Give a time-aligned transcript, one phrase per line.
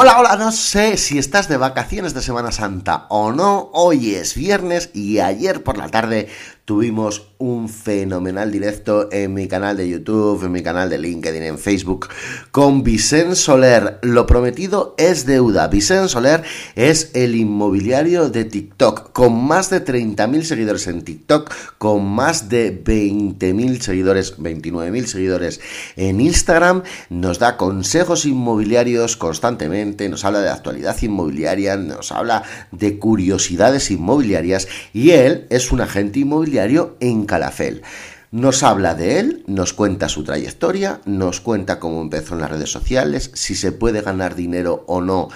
[0.00, 3.68] Hola, hola, no sé si estás de vacaciones de Semana Santa o no.
[3.72, 6.28] Hoy es viernes y ayer por la tarde
[6.68, 11.58] tuvimos un fenomenal directo en mi canal de YouTube, en mi canal de LinkedIn, en
[11.58, 12.08] Facebook,
[12.50, 13.98] con Vicente Soler.
[14.02, 15.68] Lo prometido es deuda.
[15.68, 16.42] Vicente Soler
[16.74, 22.84] es el inmobiliario de TikTok, con más de 30.000 seguidores en TikTok, con más de
[22.84, 25.60] 20.000 seguidores, 29.000 seguidores
[25.96, 26.82] en Instagram.
[27.08, 34.68] Nos da consejos inmobiliarios constantemente, nos habla de actualidad inmobiliaria, nos habla de curiosidades inmobiliarias
[34.92, 36.57] y él es un agente inmobiliario
[37.00, 37.82] en Calafel.
[38.30, 42.70] Nos habla de él, nos cuenta su trayectoria, nos cuenta cómo empezó en las redes
[42.70, 45.30] sociales, si se puede ganar dinero o no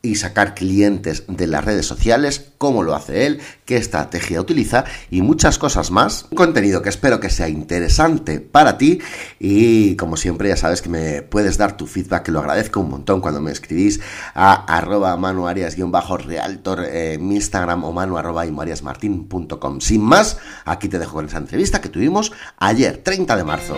[0.00, 5.22] y sacar clientes de las redes sociales, cómo lo hace él, qué estrategia utiliza y
[5.22, 6.26] muchas cosas más.
[6.30, 9.00] Un contenido que espero que sea interesante para ti
[9.40, 12.90] y como siempre ya sabes que me puedes dar tu feedback, que lo agradezco un
[12.90, 14.00] montón cuando me escribís
[14.34, 18.44] a arroba manuarias-realtor en Instagram o manu arroba
[19.80, 23.74] Sin más, aquí te dejo con esa entrevista que tuvimos ayer, 30 de marzo.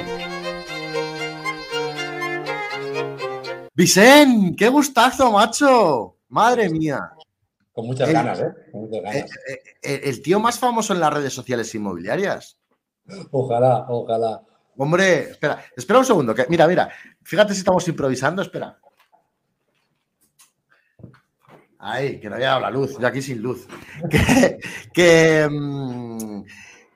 [3.80, 6.18] Vicen, qué gustazo, macho.
[6.28, 7.12] Madre mía.
[7.72, 8.52] Con muchas ganas, ¿eh?
[8.74, 12.58] eh, eh, eh el, tío más famoso en las redes sociales inmobiliarias.
[13.30, 14.42] Ojalá, ojalá.
[14.76, 16.34] Hombre, espera, espera un segundo.
[16.34, 16.90] Que, mira, mira,
[17.22, 18.78] fíjate si estamos improvisando, espera.
[21.78, 23.66] Ahí, que no había dado la luz, yo aquí sin luz.
[24.10, 24.58] que,
[24.92, 26.42] que, mm,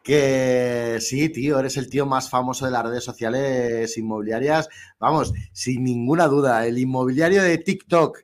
[0.05, 4.69] que sí, tío, eres el tío más famoso de las redes sociales inmobiliarias.
[4.99, 8.21] Vamos, sin ninguna duda, el inmobiliario de TikTok.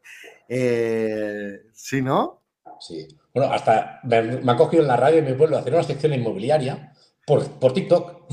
[0.47, 2.42] Eh, ¿Sí, no?
[2.78, 3.08] Sí.
[3.33, 6.12] Bueno, hasta me, ha cogido en la radio en mi pueblo a hacer una sección
[6.12, 6.92] inmobiliaria
[7.27, 8.31] por, por TikTok.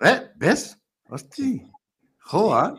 [0.00, 0.32] ¿Eh?
[0.36, 0.76] ¿Ves?
[1.08, 1.70] Hostia.
[2.20, 2.74] Joder.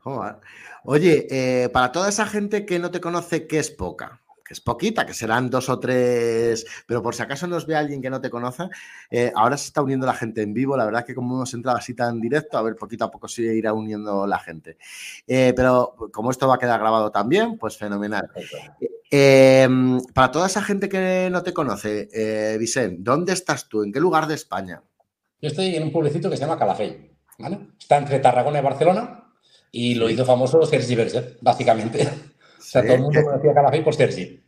[0.00, 0.36] Joder.
[0.84, 4.21] Oye, eh, para toda esa gente que no te conoce, ¿qué es poca?
[4.52, 8.10] Es poquita, que serán dos o tres, pero por si acaso nos ve alguien que
[8.10, 8.64] no te conoce,
[9.10, 11.78] eh, ahora se está uniendo la gente en vivo, la verdad que como hemos entrado
[11.78, 14.76] así tan directo, a ver, poquito a poco se irá uniendo la gente.
[15.26, 18.30] Eh, pero como esto va a quedar grabado también, pues fenomenal.
[19.10, 23.82] Em, para toda esa gente que no te conoce, eh, Vicente, ¿dónde estás tú?
[23.82, 24.82] ¿En qué lugar de España?
[25.40, 27.58] Yo estoy en un pueblecito que se llama Calafell, ¿vale?
[27.78, 29.24] Está entre Tarragona y Barcelona
[29.70, 32.08] y lo hizo famoso Sergi Berger, básicamente.
[32.62, 34.41] O sea, todo el mundo conocía Calafell por Sergi.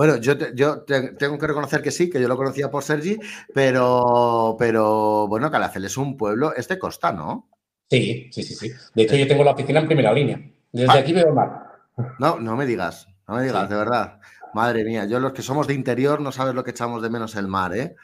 [0.00, 3.18] Bueno, yo, yo tengo que reconocer que sí, que yo lo conocía por Sergi,
[3.52, 7.50] pero, pero bueno, Calafel es un pueblo, es de costa, ¿no?
[7.90, 8.72] Sí, sí, sí, sí.
[8.94, 10.40] De hecho, yo tengo la oficina en primera línea.
[10.72, 11.00] Desde ah.
[11.00, 11.66] aquí veo el mar.
[12.18, 14.20] No, no me digas, no me digas, de verdad.
[14.54, 17.36] Madre mía, yo los que somos de interior no sabes lo que echamos de menos
[17.36, 17.94] el mar, ¿eh?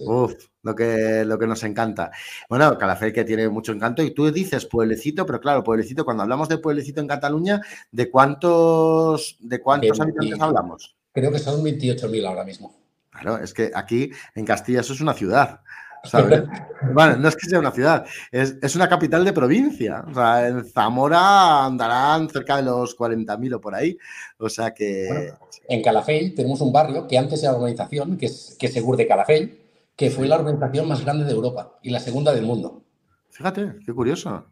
[0.00, 2.10] Uf, lo que, lo que nos encanta.
[2.50, 6.50] Bueno, Calafel que tiene mucho encanto y tú dices pueblecito, pero claro, pueblecito, cuando hablamos
[6.50, 10.97] de pueblecito en Cataluña, ¿de cuántos, de cuántos habitantes hablamos?
[11.12, 12.74] Creo que son 28.000 ahora mismo.
[13.10, 15.60] Claro, es que aquí en Castilla eso es una ciudad.
[16.04, 16.44] ¿sabes?
[16.94, 20.04] bueno, no es que sea una ciudad, es, una capital de provincia.
[20.08, 23.96] O sea, en Zamora andarán cerca de los 40.000 o por ahí.
[24.38, 25.32] O sea que.
[25.68, 29.06] en Calafell tenemos un barrio que antes era la organización, que es, que Segur de
[29.06, 29.58] Calafell,
[29.96, 32.82] que fue la organización más grande de Europa y la segunda del mundo.
[33.30, 34.46] Fíjate, qué curioso.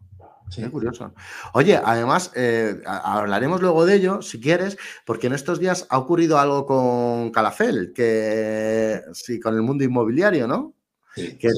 [0.48, 1.12] Sí, curioso.
[1.54, 6.38] Oye, además, eh, hablaremos luego de ello, si quieres, porque en estos días ha ocurrido
[6.38, 10.76] algo con Calafel, que sí, con el mundo inmobiliario, ¿no?
[11.16, 11.48] que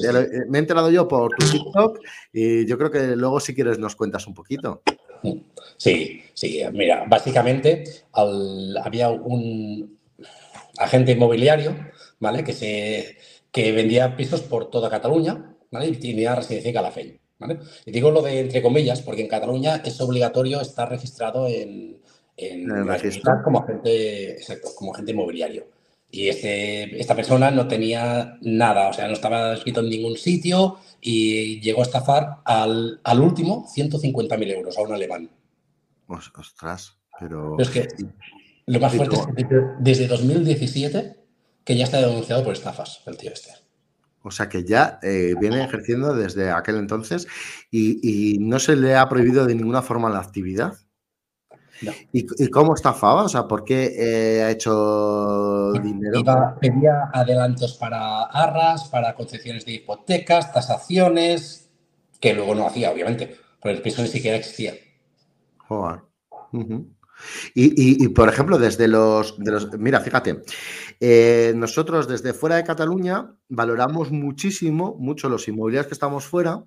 [0.47, 1.99] me he enterado yo por tu TikTok
[2.31, 4.81] y yo creo que luego, si quieres, nos cuentas un poquito.
[5.77, 7.83] Sí, sí, mira, básicamente
[8.13, 9.99] había un
[10.77, 11.75] agente inmobiliario,
[12.19, 12.43] ¿vale?
[12.43, 13.17] Que, se,
[13.51, 15.87] que vendía pisos por toda Cataluña, ¿vale?
[15.87, 17.19] Y tenía residencia en Calafell.
[17.85, 22.01] Y digo lo de entre comillas, porque en Cataluña es obligatorio estar registrado en,
[22.35, 22.67] en,
[23.43, 25.67] como agente, exacto, como agente inmobiliario.
[26.11, 30.77] Y este, esta persona no tenía nada, o sea, no estaba escrito en ningún sitio
[30.99, 35.29] y llegó a estafar al, al último 150.000 euros a un alemán.
[36.07, 37.57] Ostras, pero...
[37.59, 37.87] es que
[38.65, 41.15] lo más fuerte es que desde 2017
[41.63, 43.51] que ya está denunciado por estafas el tío este.
[44.21, 47.27] O sea que ya eh, viene ejerciendo desde aquel entonces
[47.71, 50.73] y, no se le ha prohibido de ninguna forma la actividad.
[52.11, 53.23] ¿Y, cómo estafaba?
[53.23, 56.21] O sea, ¿por qué eh, ha hecho dinero?
[56.59, 61.69] pedía adelantos para arras, para concesiones de hipotecas, tasaciones,
[62.19, 64.73] que luego no hacía, obviamente, porque el piso ni siquiera existía.
[65.69, 66.01] Joder.
[67.53, 69.37] Y, por ejemplo, desde los,
[69.77, 70.41] Mira, fíjate,
[70.99, 76.63] eh, nosotros desde fuera de Cataluña valoramos muchísimo, mucho los inmobiliarios que estamos fuera,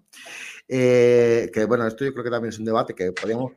[0.69, 3.53] eh, que bueno, esto yo creo que también es un debate que podemos,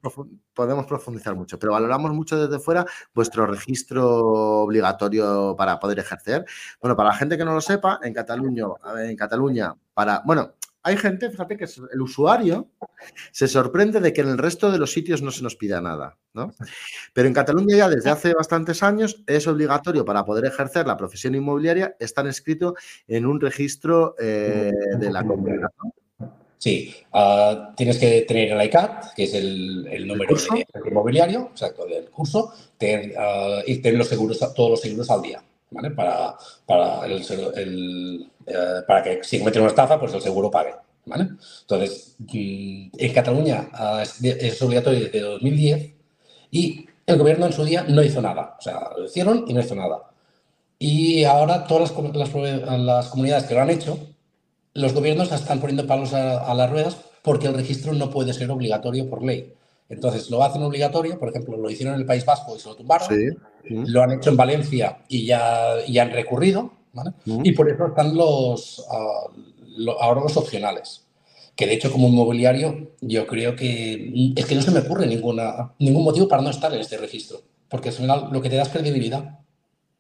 [0.54, 6.46] podemos profundizar mucho, pero valoramos mucho desde fuera vuestro registro obligatorio para poder ejercer.
[6.82, 8.66] Bueno, para la gente que no lo sepa, en Cataluña,
[8.98, 10.56] en Cataluña, para, bueno,
[10.86, 12.70] hay gente, fíjate que el usuario
[13.32, 16.20] se sorprende de que en el resto de los sitios no se nos pida nada,
[16.36, 16.54] ¿no?
[17.12, 21.34] Pero en Cataluña ya desde hace bastantes años es obligatorio para poder ejercer la profesión
[21.34, 22.76] inmobiliaria estar inscrito
[23.08, 25.70] en un registro eh, de la comunidad.
[26.60, 32.12] Sí, ah, tienes que tener el ICAT, que es el, número de inmobiliario, exacto, del
[32.12, 32.54] curso,
[33.18, 35.44] ah, y tener los seguros, todos los seguros al día.
[35.76, 35.92] ¿Vale?
[35.92, 36.36] Para,
[36.66, 40.74] para, el, eh, para que si cometen una estafa, pues el seguro pague,
[41.06, 41.30] ¿vale?
[41.62, 45.94] Entonces, mm, en Cataluña ah, es, obligatorio desde 2010
[46.52, 48.56] y el gobierno en su día no hizo nada.
[48.58, 50.04] O sea, lo hicieron y no hizo nada.
[50.80, 52.34] Y ahora todas las,
[52.80, 54.00] las, comunidades que lo han hecho,
[54.74, 58.50] los gobiernos están poniendo palos a, a las ruedas porque el registro no puede ser
[58.50, 59.54] obligatorio por ley.
[59.90, 62.76] Entonces lo hacen obligatorio, por ejemplo, lo hicieron en el País Vasco y se lo
[62.76, 63.08] tumbaron,
[63.70, 66.72] lo han hecho en Valencia y ya, han recurrido,
[67.26, 71.02] y por eso están los, uh, ahora los opcionales.
[71.56, 75.74] Que de hecho, como inmobiliario, yo creo que es que no se me ocurre ninguna,
[75.80, 78.64] ningún motivo para no estar en este registro, porque al final lo que te da
[78.64, 79.40] es credibilidad.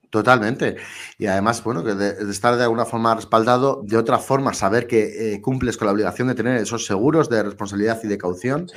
[0.09, 0.77] Totalmente.
[1.17, 5.33] Y además, bueno, que de, estar de alguna forma respaldado, de otra forma, saber que
[5.33, 8.67] eh, cumples con la obligación de tener esos seguros de responsabilidad y de caución.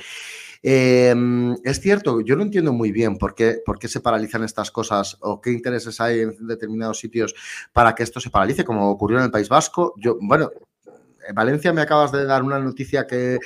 [0.63, 4.71] Em, es cierto, yo no entiendo muy bien por qué, por qué se paralizan estas
[4.71, 7.35] cosas o qué intereses hay en determinados sitios
[7.73, 9.95] para que esto se paralice, como ocurrió en el País Vasco.
[9.97, 10.51] Yo, bueno,
[11.29, 13.39] en Valencia me acabas de dar una noticia que,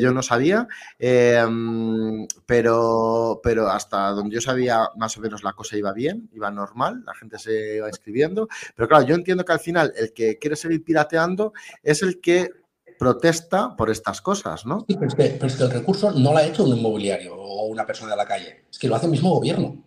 [0.00, 0.66] yo no sabía,
[0.98, 6.50] em, pero, pero hasta donde yo sabía más o menos la cosa iba bien, iba
[6.50, 10.38] normal, la gente se iba escribiendo, pero claro, yo entiendo que al final el que
[10.38, 11.52] quiere seguir pirateando
[11.82, 12.50] es el que
[12.98, 14.84] protesta por estas cosas, ¿no?
[14.88, 18.12] Sí, pero es, que, el recurso no lo ha hecho un inmobiliario o una persona
[18.12, 19.84] de la calle, es que lo hace el mismo gobierno.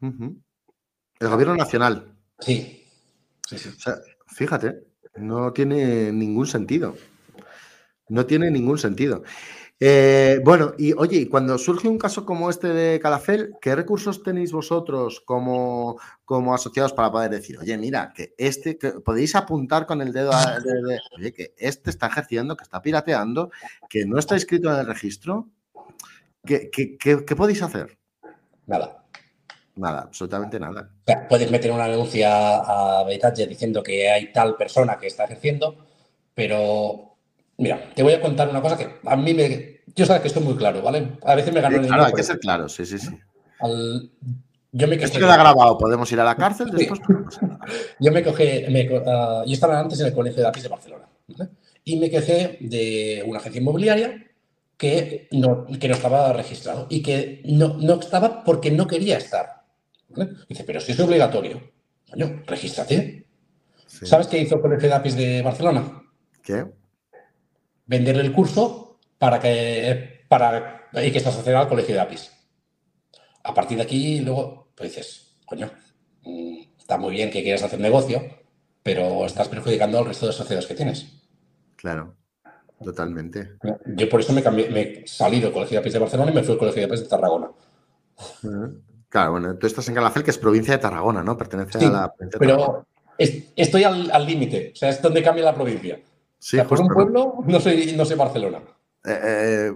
[0.00, 2.14] El gobierno nacional.
[2.38, 2.84] Sí.
[4.28, 6.96] fíjate, no tiene ningún sentido.
[8.08, 9.22] No tiene ningún sentido.
[9.80, 14.50] Eh, bueno, y oye, cuando surge un caso como este de Calafel, ¿qué recursos tenéis
[14.50, 20.02] vosotros como, como asociados para poder decir, oye, mira, que este, que podéis apuntar con
[20.02, 20.30] el dedo,
[20.64, 23.52] de, oye, que este está ejerciendo, que está pirateando,
[23.88, 25.48] que no está inscrito en el registro?
[26.44, 27.98] ¿Qué, podéis hacer?
[28.66, 29.04] Nada.
[29.76, 30.90] Nada, absolutamente nada.
[31.28, 35.76] puedes meter una denuncia a Betache diciendo que hay tal persona que está ejerciendo,
[36.34, 37.07] pero
[37.58, 39.80] Mira, te voy a contar una cosa que a mí me.
[39.94, 41.18] Yo sabes que estoy muy claro, ¿vale?
[41.24, 43.18] A veces me gano el Claro, hay que ser claro, sí, sí, sí.
[44.70, 47.00] Yo me Esto queda grabado, podemos ir a la cárcel después.
[48.00, 48.44] yo me cogí.
[49.06, 51.50] Ah, yo estaba antes en el Colegio de APIS de Barcelona, ¿vale?
[51.84, 54.24] Y me quejé de una agencia inmobiliaria
[54.76, 59.64] que no, que no estaba registrado y que no, no estaba porque no quería estar.
[60.10, 60.32] ¿vale?
[60.48, 61.60] Dice, pero si es obligatorio.
[62.08, 63.26] Coño, regístrate.
[63.86, 66.02] ¿Sabes qué hizo el Colegio de APIS de Barcelona?
[66.42, 66.64] ¿Qué?
[67.88, 72.30] Venderle el curso para que, para, y que se asociara al colegio de APIs.
[73.42, 75.68] A partir de aquí, luego, pues dices, coño,
[76.22, 78.22] mm, está muy bien que quieras hacer negocio,
[78.82, 81.06] pero estás perjudicando al resto de sociedades que tienes.
[81.76, 82.14] Claro,
[82.84, 83.56] totalmente.
[83.86, 86.42] Yo por eso me, cambié, me salí del Colegio de APIs de Barcelona y me
[86.42, 87.50] fui al Colegio de APIs de Tarragona.
[89.08, 91.38] Claro, bueno, tú estás en Calafel, que es provincia de Tarragona, ¿no?
[91.38, 95.54] Pertenece a la provincia de Pero estoy al límite, o sea, es donde cambia la
[95.54, 95.98] provincia.
[96.38, 98.60] Sí, por un pueblo, no sé, no sé Barcelona.
[99.04, 99.72] Eh, eh,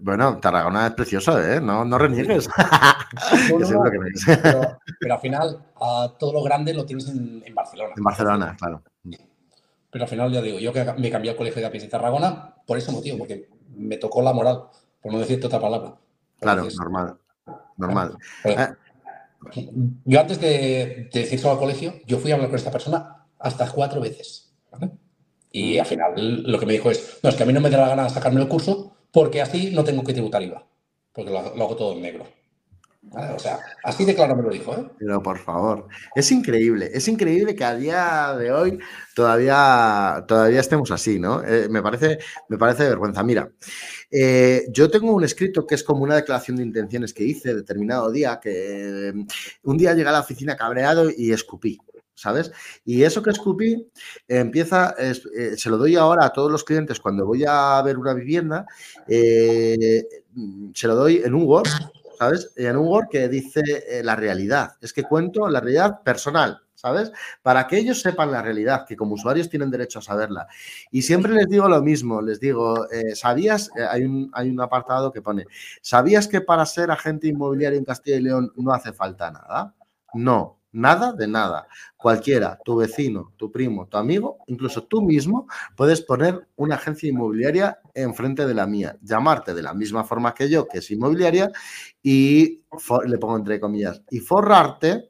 [0.00, 1.60] bueno, Tarragona es precioso, ¿eh?
[1.60, 2.48] No, no reniegues.
[5.00, 5.64] pero, al final,
[6.18, 7.94] todo lo grande lo tienes en, Barcelona.
[7.96, 8.82] En Barcelona, claro.
[9.90, 12.54] Pero al final, ya digo, yo que me cambié al colegio de APIS de Tarragona
[12.66, 14.64] por ese motivo, porque me tocó la moral,
[15.00, 15.94] por no decirte otra palabra.
[16.40, 17.16] Claro, normal.
[17.76, 18.16] Normal.
[18.44, 18.68] Eh.
[20.04, 23.70] Yo antes de, de decir al colegio, yo fui a hablar con esta persona hasta
[23.70, 24.52] cuatro veces.
[24.70, 24.92] ¿vale?
[25.56, 27.70] Y al final lo que me dijo es, no, es que a mí no me
[27.70, 30.62] da la gana sacarme el curso porque así no tengo que tributar IVA,
[31.14, 32.26] porque lo, hago todo en negro.
[33.10, 34.74] O sea, así de claro me lo dijo.
[34.74, 34.84] ¿eh?
[34.98, 38.78] Pero por favor, es increíble, es increíble que a día de hoy
[39.14, 41.42] todavía, todavía estemos así, ¿no?
[41.42, 42.18] Eh, me, parece,
[42.50, 43.22] me parece vergüenza.
[43.22, 43.50] Mira,
[44.10, 48.10] eh, yo tengo un escrito que es como una declaración de intenciones que hice determinado
[48.10, 49.14] día, que
[49.62, 51.78] un día llegué a la oficina cabreado y escupí.
[52.16, 52.50] ¿Sabes?
[52.84, 53.86] Y eso que escupí
[54.26, 55.14] empieza, eh,
[55.56, 58.66] se lo doy ahora a todos los clientes cuando voy a ver una vivienda,
[59.06, 60.02] eh,
[60.74, 61.68] se lo doy en un Word,
[62.18, 62.52] ¿sabes?
[62.56, 64.72] En un Word que dice eh, la realidad.
[64.80, 67.12] Es que cuento la realidad personal, ¿sabes?
[67.42, 70.46] Para que ellos sepan la realidad, que como usuarios tienen derecho a saberla.
[70.90, 73.70] Y siempre les digo lo mismo, les digo, ¿sabías?
[73.90, 75.44] Hay, un, hay un apartado que pone,
[75.82, 79.74] ¿sabías que para ser agente inmobiliario en Castilla y León no hace falta nada?
[80.14, 81.66] No, nada de nada.
[81.96, 87.80] Cualquiera, tu vecino, tu primo, tu amigo, incluso tú mismo, puedes poner una agencia inmobiliaria
[87.94, 91.50] enfrente de la mía, llamarte de la misma forma que yo, que es inmobiliaria,
[92.02, 92.62] y
[93.06, 95.08] le pongo entre comillas, y forrarte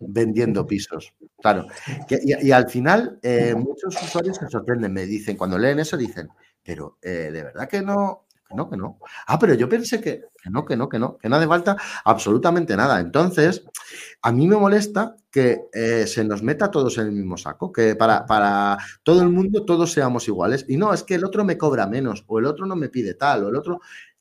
[0.00, 1.14] vendiendo pisos.
[1.40, 1.66] Claro.
[2.08, 6.28] y, al final, eh, muchos usuarios se sorprenden, me dicen, cuando leen eso, dicen,
[6.62, 8.98] pero eh, de verdad que no, que no, que no.
[9.28, 12.76] Ah, pero yo pensé que, no, que no, que no, que no hace falta absolutamente
[12.76, 12.98] nada.
[12.98, 13.64] Entonces,
[14.22, 17.94] a mí me molesta que eh, se nos meta todos en el mismo saco, que
[17.94, 20.64] para, para todo el mundo todos seamos iguales.
[20.68, 23.14] Y no, es que el otro me cobra menos, o el otro no me pide
[23.14, 23.80] tal, o el otro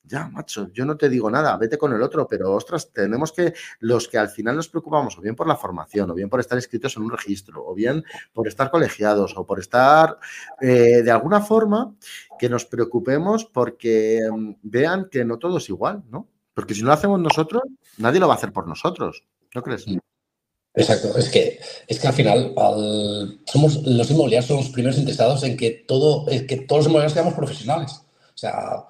[0.10, 3.54] ya, macho, yo no te digo nada, vete con el otro, pero ostras, tenemos que,
[3.80, 6.58] los que al final nos preocupamos, o bien por la formación, o bien por estar
[6.58, 10.18] inscritos en un registro, o bien por estar colegiados, o por estar
[10.60, 11.96] eh, de alguna forma
[12.39, 16.28] que nos preocupemos porque mm, vean que no todo es igual, ¿no?
[16.54, 17.62] Porque si no lo hacemos nosotros,
[17.98, 19.24] nadie lo va a hacer por nosotros,
[19.54, 19.86] ¿no crees?
[20.74, 22.54] Exacto, es que, es que al final
[23.46, 27.34] somos los inmobiliarios somos los primeros interesados en que todo, que todos los inmobiliarios seamos
[27.34, 28.01] profesionales.
[28.34, 28.86] O sea,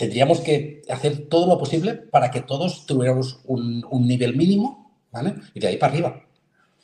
[0.00, 5.34] tendríamos que hacer todo lo posible para que todos tuviéramos un, nivel mínimo, ¿vale?
[5.52, 6.22] Y de ahí para arriba.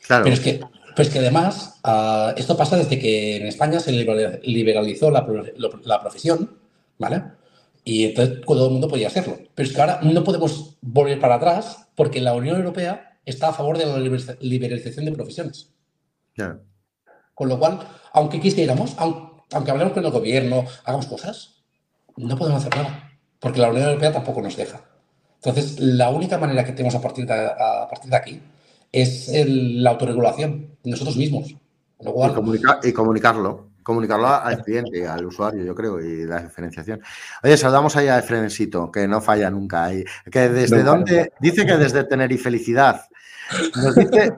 [0.07, 0.25] Claro.
[0.25, 0.61] Pero es que,
[0.95, 5.27] pues que además, ah, esto pasa desde que en España se liberalizó la,
[5.83, 6.59] la, profesión,
[6.99, 7.23] ¿vale?
[7.85, 9.39] Y entonces todo el mundo podía hacerlo.
[9.55, 13.55] Pero es que ahora no podemos volver para atrás porque la Unión Europea está a
[13.55, 13.99] favor de la
[14.41, 15.71] liberalización de profesiones.
[16.35, 16.61] Claro.
[17.33, 17.79] Con lo cual,
[18.13, 21.57] aunque quisiéramos, aunque, aunque hablemos con el gobierno, hagamos cosas,
[22.17, 24.81] no podemos hacer nada, porque la Unión Europea tampoco nos deja.
[25.37, 28.43] Entonces, la única manera que tenemos a partir de, a partir de aquí
[28.91, 31.55] es la autorregulación, nosotros mismos.
[32.83, 37.01] y, comunicarlo, comunicarlo al cliente, al usuario, yo creo, y la diferenciación.
[37.43, 39.91] Oye, saludamos ahí a Efrenesito, que no falla nunca.
[40.31, 43.03] que desde dónde, dice que desde tener y felicidad.
[43.77, 44.33] Nos dice,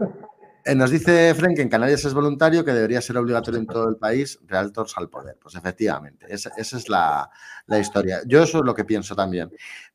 [0.75, 3.97] nos dice Frank que en Canarias es voluntario, que debería ser obligatorio en todo el
[3.97, 5.37] país, Realtors al poder.
[5.41, 7.31] Pues efectivamente, esa, es la,
[7.81, 8.21] historia.
[8.27, 9.51] Yo eso es lo que pienso también.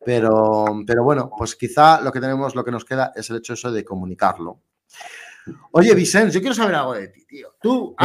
[0.05, 3.53] Pero, pero bueno, pues quizá lo que tenemos, lo que nos queda es el hecho
[3.53, 4.61] eso de comunicarlo.
[5.71, 7.55] Oye, Vicente, yo quiero saber algo de ti, tío.
[7.61, 7.95] Tú,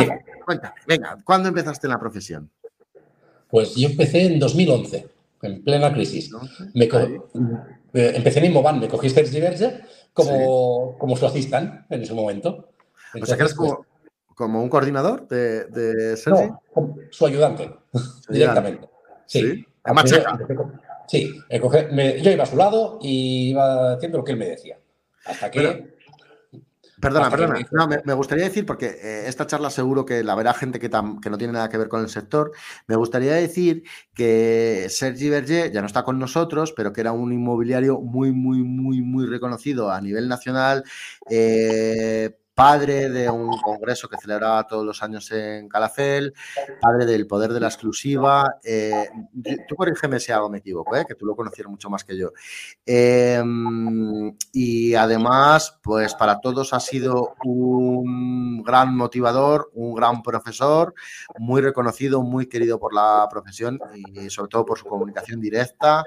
[0.44, 2.50] cuéntame, venga, ¿cuándo empezaste en la profesión?
[3.48, 5.08] Pues yo empecé en 2011,
[5.42, 6.30] en plena crisis.
[6.74, 9.80] Me eh, empecé en Inmoban, me cogiste Diverge
[10.18, 12.68] como, como su asistente en ese momento.
[13.20, 13.86] o sea que eres como,
[14.34, 16.50] como un coordinador de, de Sergi.
[16.76, 17.70] No, su ayudante,
[18.28, 18.88] directamente.
[19.26, 19.64] Sí.
[20.04, 20.24] ¿Sí?
[21.06, 24.78] Sí, yo iba a su lado y iba haciendo lo que él me decía.
[25.24, 25.97] Hasta que.
[27.00, 27.60] Perdona, perdona.
[27.70, 31.30] No, me, gustaría decir, porque eh, esta charla seguro que la verá gente que, que,
[31.30, 32.52] no tiene nada que ver con el sector,
[32.86, 37.32] me gustaría decir que Sergi Berger ya no está con nosotros, pero que era un
[37.32, 40.84] inmobiliario muy, muy, muy, muy reconocido a nivel nacional.
[41.30, 46.34] Eh, padre de un congreso que celebraba todos los años en Calafel,
[46.80, 48.56] padre del poder de la exclusiva.
[48.64, 49.08] Eh,
[49.68, 51.04] tú corrígeme si algo me equivoco, ¿eh?
[51.06, 52.32] que tú lo conocieras mucho más que yo.
[52.84, 60.94] Em, y además, pues para todos ha sido un gran motivador, un gran profesor,
[61.38, 66.02] muy reconocido, muy querido por la profesión y sobre todo por su comunicación directa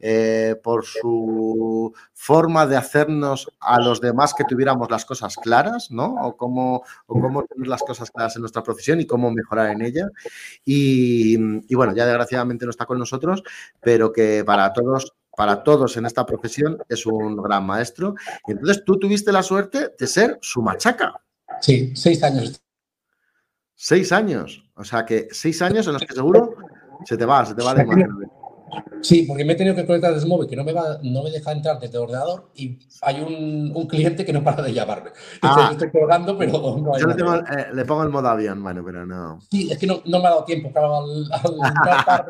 [0.00, 6.14] eh, por su forma de hacernos a los demás que tuviéramos las cosas claras, ¿no?
[6.22, 10.08] O cómo, cómo tener las cosas claras en nuestra profesión y cómo mejorar en ella.
[10.64, 11.36] Y,
[11.74, 13.42] bueno, ya desgraciadamente no está con nosotros,
[13.80, 18.14] pero que para todos para todos en esta profesión es un gran maestro.
[18.46, 21.20] Y entonces tú tuviste la suerte de ser su machaca.
[21.60, 22.62] Sí, seis años.
[23.74, 24.64] Seis años.
[24.76, 26.54] O sea que seis años en los que seguro
[27.04, 27.84] se te va, se te va de
[29.00, 31.22] Sí, porque me he tenido que conectar desde el móvil que no me, va, no
[31.22, 35.10] me deja entrar desde el ordenador y hay un, cliente que no para de llamarme.
[35.42, 39.40] Ah, estoy colgando, pero no Yo eh, le, pongo el modo avión, bueno, pero no.
[39.50, 42.24] Sí, es que no, no me ha dado tiempo, claro, al, al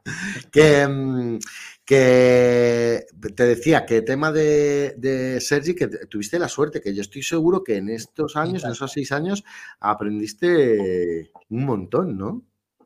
[0.52, 1.38] que, mm,
[1.84, 7.24] que te decía que tema de, de, Sergi, que tuviste la suerte, que yo estoy
[7.24, 9.42] seguro que en estos años, en esos seis años,
[9.80, 12.44] aprendiste un montón, ¿no?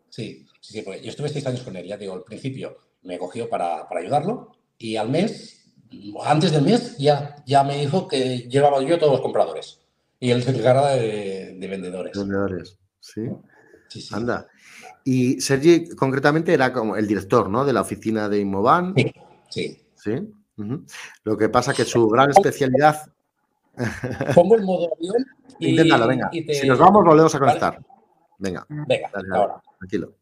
[0.09, 3.51] Sí, Sí, pues yo estuve seis años con él, ya digo, al principio me cogió
[3.51, 5.71] para, ayudarlo y al mes,
[6.25, 9.81] antes del mes, ya, ya me dijo que llevaba yo todos los compradores
[10.19, 12.17] y él se encargaba de, vendedores.
[12.17, 13.29] Vendedores, ¿sí?
[13.89, 14.15] Sí, sí.
[14.15, 14.49] Anda.
[15.05, 17.67] Y Sergi, concretamente, era como el director, ¿no?
[17.67, 18.95] De la oficina de Inmoban.
[18.97, 19.13] Sí,
[19.51, 19.79] sí.
[19.97, 20.13] Sí.
[21.25, 23.13] Lo que pasa que su gran especialidad
[24.35, 25.27] Pongo el modo avión
[25.59, 25.71] y.
[25.71, 26.31] Inténtalo, venga.
[26.33, 27.85] Si nos vamos, volvemos a conectar.
[28.39, 28.65] Venga.
[28.69, 29.63] Venga, ahora.
[29.79, 30.15] Tranquilo.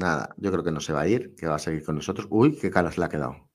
[0.00, 2.26] Nada, yo creo que no se va a ir, que va a seguir con nosotros.
[2.30, 3.50] Uy, qué cara se le ha quedado.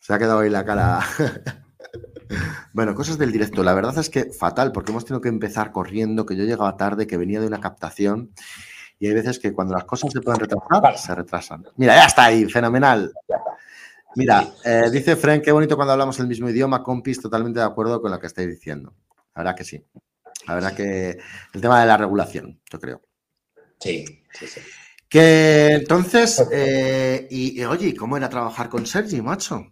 [0.00, 0.98] Se ha quedado ahí la cara.
[2.72, 3.62] bueno, cosas del directo.
[3.62, 7.06] La verdad es que fatal, porque hemos tenido que empezar corriendo, que yo llegaba tarde,
[7.06, 8.32] que venía de una captación.
[8.98, 11.64] Y hay veces que cuando las cosas se pueden retrasar, se retrasan.
[11.76, 13.12] Mira, ya está ahí, fenomenal.
[14.16, 18.02] Mira, eh, dice Frank, qué bonito cuando hablamos el mismo idioma, compis, totalmente de acuerdo
[18.02, 18.94] con lo que estáis diciendo.
[19.36, 19.84] La verdad que sí.
[20.48, 21.18] La verdad que
[21.54, 23.00] el tema de la regulación, yo creo.
[23.78, 24.60] Sí, sí, sí.
[25.08, 29.66] Que entonces, eh, y, oye, ¿cómo era trabajar con Sergi, macho?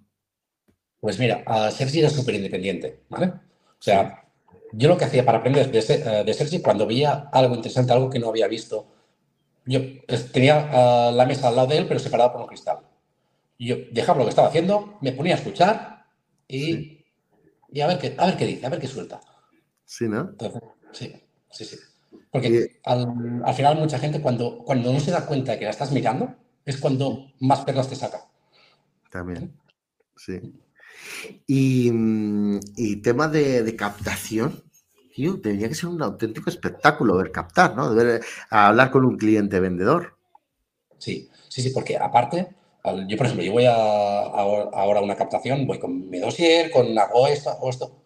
[1.00, 3.26] Pues mira, Sergi era súper independiente, ¿vale?
[3.26, 4.24] O sea,
[4.72, 8.18] yo lo que hacía para aprender de, de, Sergi, cuando veía algo interesante, algo que
[8.18, 8.86] no había visto,
[9.66, 9.80] yo
[10.32, 12.78] tenía la mesa al lado de él, pero separada por un cristal.
[13.58, 16.06] Yo dejaba lo que estaba haciendo, me ponía a escuchar
[16.48, 17.04] y,
[17.70, 19.20] y a, ver qué, a ver qué dice, a ver qué suelta.
[19.84, 20.34] Sí, ¿no?
[20.92, 21.12] sí,
[21.50, 21.76] sí, sí.
[22.30, 25.92] Porque al, final mucha gente cuando, cuando no se da cuenta de que la estás
[25.92, 28.26] mirando es cuando más perlas te saca.
[29.10, 29.54] También,
[30.16, 30.40] sí.
[31.46, 32.60] Y, mm,
[33.02, 34.64] tema de, captación,
[35.14, 37.94] tío, tendría que ser un auténtico espectáculo ver captar, ¿no?
[37.94, 40.16] Ver, hablar con un cliente vendedor.
[40.98, 42.48] Sí, sí, sí, porque aparte,
[43.06, 46.98] yo por ejemplo, yo voy a, ahora a una captación, voy con mi dossier, con
[46.98, 48.05] hago esto, hago esto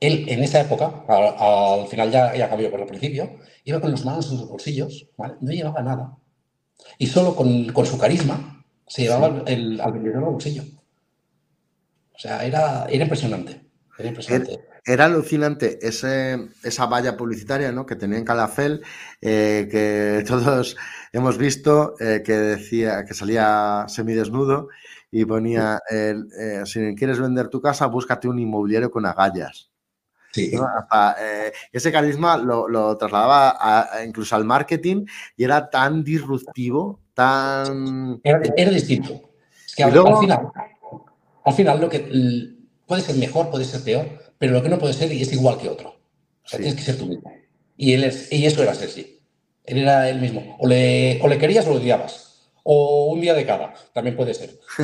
[0.00, 4.04] él en esa época, al, final ya, ya cambió por el principio, iba con las
[4.04, 6.16] manos en sus bolsillos, no llevaba nada.
[6.98, 10.62] Y solo con, su carisma se llevaba el, al vendedor al bolsillo.
[12.14, 13.60] O sea, era, era impresionante.
[13.98, 14.60] Era impresionante.
[14.86, 17.84] Era, alucinante ese, esa valla publicitaria ¿no?
[17.84, 18.82] que tenía en Calafel,
[19.20, 20.76] eh, que todos
[21.12, 24.68] hemos visto, eh, que decía que salía semidesnudo
[25.10, 26.14] y ponía, eh,
[26.64, 29.69] si quieres vender tu casa, búscate un inmobiliario con agallas.
[30.32, 30.52] Sí.
[31.20, 35.04] Eh, ese carisma lo, trasladaba incluso al marketing
[35.36, 38.20] y era tan disruptivo, tan...
[38.22, 39.20] Era, distinto.
[39.66, 40.52] Es que al, final,
[41.44, 42.08] al final lo que
[42.86, 44.06] puede ser mejor, puede ser peor,
[44.38, 45.90] pero lo que no puede ser y es igual que otro.
[45.90, 47.32] O sea, tienes que ser tú mismo.
[47.76, 49.20] Y, él es, y eso era Sergi.
[49.64, 50.56] Él era él mismo.
[50.58, 52.50] O le, o le querías o lo odiabas.
[52.62, 54.58] O un día de cada, también puede ser.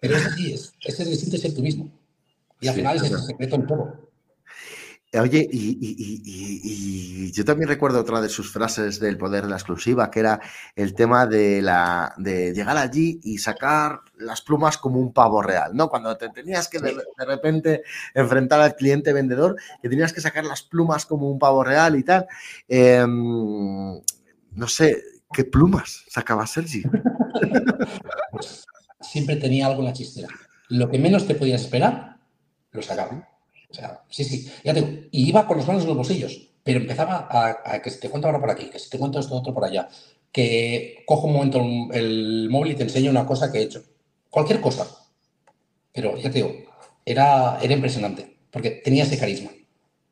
[0.00, 1.99] pero es así, es, es distinto ser tú mismo.
[2.60, 4.10] Y al final es el secreto en todo.
[5.18, 10.20] Oye, y, yo también recuerdo otra de sus frases del poder de la exclusiva, que
[10.20, 10.40] era
[10.76, 15.74] el tema de, la, de llegar allí y sacar las plumas como un pavo real,
[15.74, 15.88] ¿no?
[15.88, 17.82] Cuando te tenías que de, repente
[18.14, 22.04] enfrentar al cliente vendedor, que tenías que sacar las plumas como un pavo real y
[22.04, 22.28] tal.
[22.68, 24.00] Em,
[24.52, 26.84] no sé, ¿qué plumas sacaba Sergi?
[29.00, 30.28] Siempre tenía algo en la chistera.
[30.68, 32.19] Lo que menos te podías esperar
[32.72, 33.26] lo sacaban.
[33.70, 36.80] O sea, sí, sí, ya te y iba con las manos en los bolsillos, pero
[36.80, 39.54] empezaba a, que si te cuento ahora por aquí, que si te cuento esto otro
[39.54, 39.88] por allá,
[40.32, 41.60] que cojo un momento
[41.92, 43.82] el, móvil y te enseño una cosa que he hecho.
[44.28, 44.86] Cualquier cosa.
[45.92, 46.52] Pero ya te digo,
[47.04, 49.50] era, era impresionante, porque tenía ese carisma.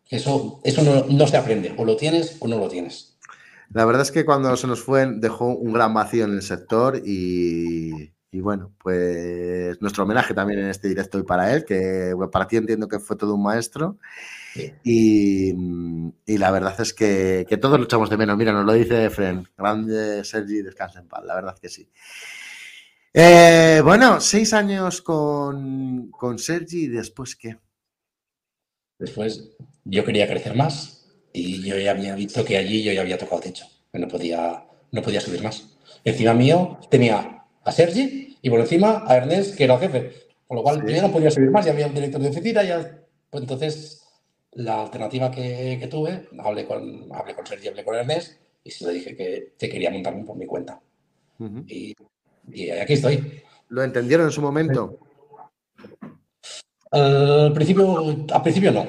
[0.09, 3.19] Eso, eso no, no se aprende, o lo tienes o no lo tienes.
[3.71, 7.03] La verdad es que cuando se nos fue dejó un gran vacío en el sector
[7.05, 12.47] y, y bueno, pues nuestro homenaje también en este directo y para él, que para
[12.47, 13.99] ti entiendo que fue todo un maestro.
[14.85, 15.53] Y,
[16.27, 18.37] la verdad es que, todos lo echamos de menos.
[18.37, 21.89] Mira, nos lo dice Efren, grande Sergi, descansa en paz, la verdad que sí.
[23.15, 27.59] Eh, bueno, seis años con, con Sergi y después qué?
[28.99, 33.17] Después yo quería crecer más y yo ya había visto que allí yo ya había
[33.17, 35.79] tocado techo, que no podía, no podía subir más.
[36.05, 37.38] Encima mío tenía
[37.69, 40.13] a Sergi y por encima a Ernest, que era jefe.
[40.47, 42.63] Con lo cual yo ya no podía subir más, ya había un director de oficina,
[42.63, 42.99] ya.
[43.29, 44.09] Pues entonces,
[44.53, 48.95] la alternativa que, tuve, hablé con, hablé con Sergi, hablé con Ernest y se le
[48.95, 50.81] dije que, quería montarme por mi cuenta.
[51.67, 51.95] y,
[52.71, 53.43] aquí estoy.
[53.69, 54.99] ¿Lo entendieron en su momento?
[56.91, 58.87] al, principio, al principio no.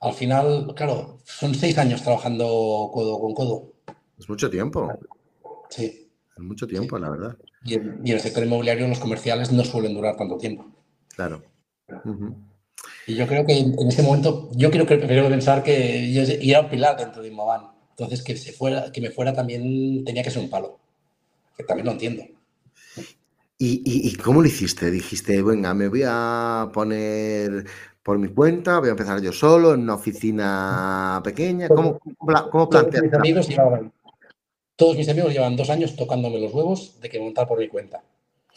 [0.00, 3.72] al final, claro, son seis años trabajando codo con codo.
[4.18, 4.92] Es mucho tiempo.
[5.70, 6.03] Sí
[6.36, 7.36] mucho tiempo, la verdad.
[7.64, 10.66] Y en, el sector inmobiliario los comerciales no suelen durar tanto tiempo.
[11.14, 11.42] Claro.
[13.06, 16.70] Y yo creo que en, ese momento, yo que prefiero pensar que yo era un
[16.70, 17.70] pilar dentro de Inmoban.
[17.90, 20.80] Entonces, que, se fuera, que me fuera también tenía que ser un palo.
[21.56, 22.24] Que también lo entiendo.
[23.56, 24.90] ¿Y, cómo lo hiciste?
[24.90, 27.64] Dijiste, venga, me voy a poner
[28.02, 31.68] por mi cuenta, voy a empezar yo solo en una oficina pequeña.
[31.68, 31.98] ¿Cómo,
[32.50, 33.16] cómo planteaste?
[34.76, 38.02] Todos mis amigos llevan dos años tocándome los huevos de que montar por mi cuenta.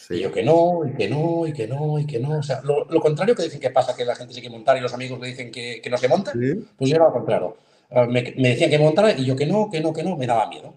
[0.10, 2.40] Y yo que no, y que no, y que no, y que no.
[2.40, 4.82] O sea, lo, contrario que dicen que pasa, que la gente se quiere montar y
[4.82, 6.32] los amigos le dicen que, no se monte,
[6.78, 7.58] pues yo era lo contrario.
[7.90, 10.50] Ah, me, decían que montara y yo que no, que no, que no, me daba
[10.50, 10.74] miedo.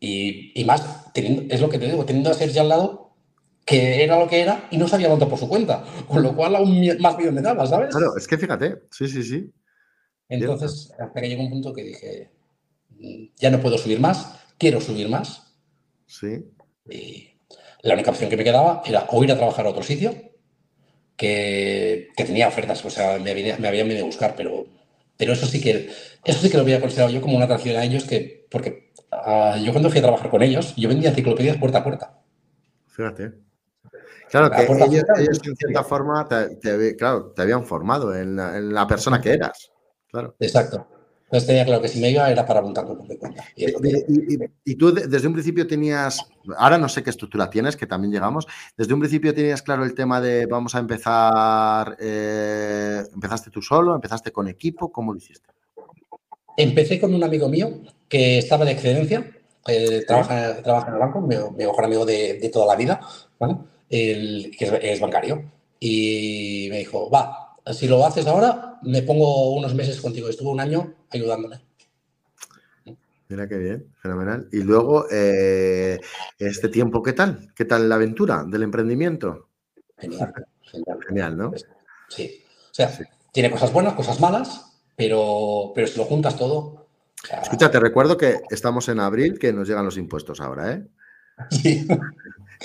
[0.00, 3.04] Y, y más, teniendo, es lo que te digo, teniendo a ser ya al lado
[3.64, 6.56] que era lo que era y no sabía montar por su cuenta, con lo cual
[6.56, 7.94] aún más miedo me daba, ¿sabes?
[7.94, 9.50] Claro, es que fíjate, sí, sí, sí.
[10.28, 12.30] Entonces, hasta que llegó un punto que dije,
[13.36, 15.56] ya no puedo subir más, quiero subir más.
[16.06, 16.44] Sí.
[16.88, 17.30] Y
[17.82, 20.14] la única opción que me quedaba era o ir a trabajar a otro sitio,
[21.16, 24.66] que, tenía ofertas, o sea, me, me habían venido a buscar, pero,
[25.16, 25.90] pero eso sí que
[26.24, 29.58] eso sí que lo había considerado yo como una atracción a ellos, que, porque ah,
[29.62, 32.18] yo cuando fui a trabajar con ellos, yo vendía enciclopedias puerta a puerta.
[32.88, 33.32] Fíjate.
[34.30, 39.20] Claro, que ellos, ellos, en cierta forma te, claro, te habían formado en la, persona
[39.20, 39.70] que eras.
[40.10, 40.34] Claro.
[40.40, 40.88] Exacto.
[41.34, 43.44] Entonces tenía claro que si me iba era para apuntar por de cuenta.
[43.56, 46.24] Y, tú desde un principio tenías,
[46.56, 49.94] ahora no sé qué estructura tienes, que también llegamos, desde un principio tenías claro el
[49.94, 55.48] tema de vamos a empezar, eh, empezaste tú solo, empezaste con equipo, ¿cómo lo hiciste?
[56.56, 59.28] Empecé con un amigo mío que estaba de excedencia,
[59.66, 63.00] eh, trabaja, trabaja, en el banco, mi, mejor amigo de, de toda la vida,
[63.40, 63.56] ¿vale?
[63.90, 65.50] el, que es, bancario.
[65.80, 70.28] Y me dijo, va, si lo haces ahora, me pongo unos meses contigo.
[70.28, 71.60] Estuvo un año ayudándome.
[73.28, 74.48] Mira qué bien, fenomenal.
[74.52, 75.98] Y luego, eh,
[76.38, 77.52] este tiempo, ¿qué tal?
[77.54, 79.48] ¿Qué tal la aventura del emprendimiento?
[79.96, 80.32] Genial,
[81.06, 81.36] genial.
[81.36, 81.52] ¿no?
[82.08, 82.44] Sí.
[82.70, 82.92] O sea,
[83.32, 86.86] tiene cosas buenas, cosas malas, pero, pero si lo juntas todo.
[87.42, 90.86] Escucha, te recuerdo que estamos en abril, que nos llegan los impuestos ahora, ¿eh?
[91.50, 91.86] Sí.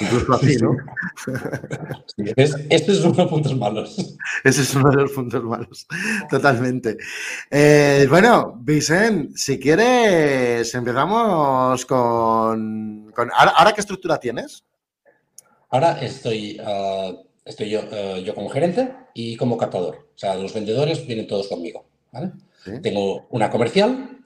[0.02, 0.78] Incluso así, ¿no?
[2.70, 4.16] este es uno de los puntos malos.
[4.44, 5.88] Ese es uno de los puntos malos,
[6.30, 6.98] totalmente.
[7.52, 13.14] Eh, bueno, Vicente, si quieres, empezamos con...
[13.36, 14.64] ¿Ahora, qué estructura tienes?
[15.70, 17.12] Ahora estoy, ah,
[17.44, 20.10] estoy yo, eh, yo, como gerente y como captador.
[20.16, 21.86] O sea, los vendedores vienen todos conmigo.
[22.82, 24.18] Tengo una comercial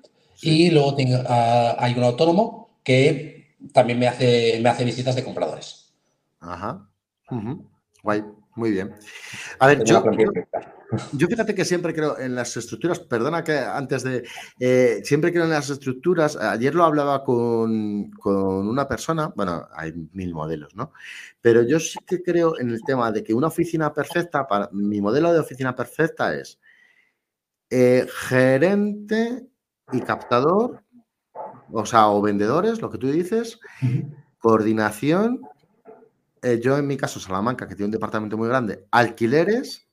[0.41, 5.23] y luego tengo, ah, hay un autónomo que también me hace, me hace visitas de
[5.23, 5.93] compradores.
[6.39, 6.89] Ajá.
[8.03, 8.23] Guay,
[8.55, 8.93] muy bien.
[9.59, 10.03] A ver, yo,
[11.13, 14.23] yo, fíjate que siempre creo en las estructuras, perdona que antes de,
[14.59, 19.93] eh, siempre creo en las estructuras, ayer lo hablaba con, con, una persona, bueno, hay
[20.11, 20.91] mil modelos, ¿no?
[21.41, 25.01] Pero yo sí que creo en el tema de que una oficina perfecta, para mi
[25.01, 26.59] modelo de oficina perfecta es
[27.69, 29.47] eh, gerente
[29.91, 30.83] y captador
[31.73, 33.59] o sea, o vendedores, lo que tú dices,
[34.37, 35.41] coordinación,
[36.41, 39.87] eh, yo en mi caso Salamanca, que tiene un departamento muy grande, alquileres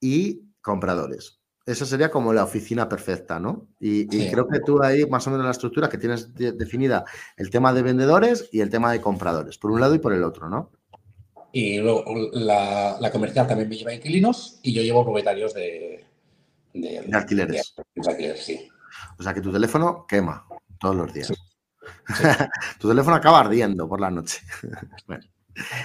[0.00, 1.38] y compradores.
[1.66, 3.68] Esa sería como la oficina perfecta, ¿no?
[3.78, 7.04] Y, creo que tú ahí, más o menos la estructura que tienes definida,
[7.36, 10.24] el tema de vendedores y el tema de compradores, por un lado y por el
[10.24, 10.72] otro, ¿no?
[11.52, 16.04] Y luego la, comercial también me lleva inquilinos y yo llevo propietarios de,
[16.74, 17.74] de, alquileres.
[17.94, 18.68] De, alquileres, sí.
[19.18, 20.46] O sea que tu teléfono quema
[20.80, 21.32] todos los días.
[22.80, 24.40] tu teléfono acaba ardiendo por la noche.
[25.06, 25.24] bueno,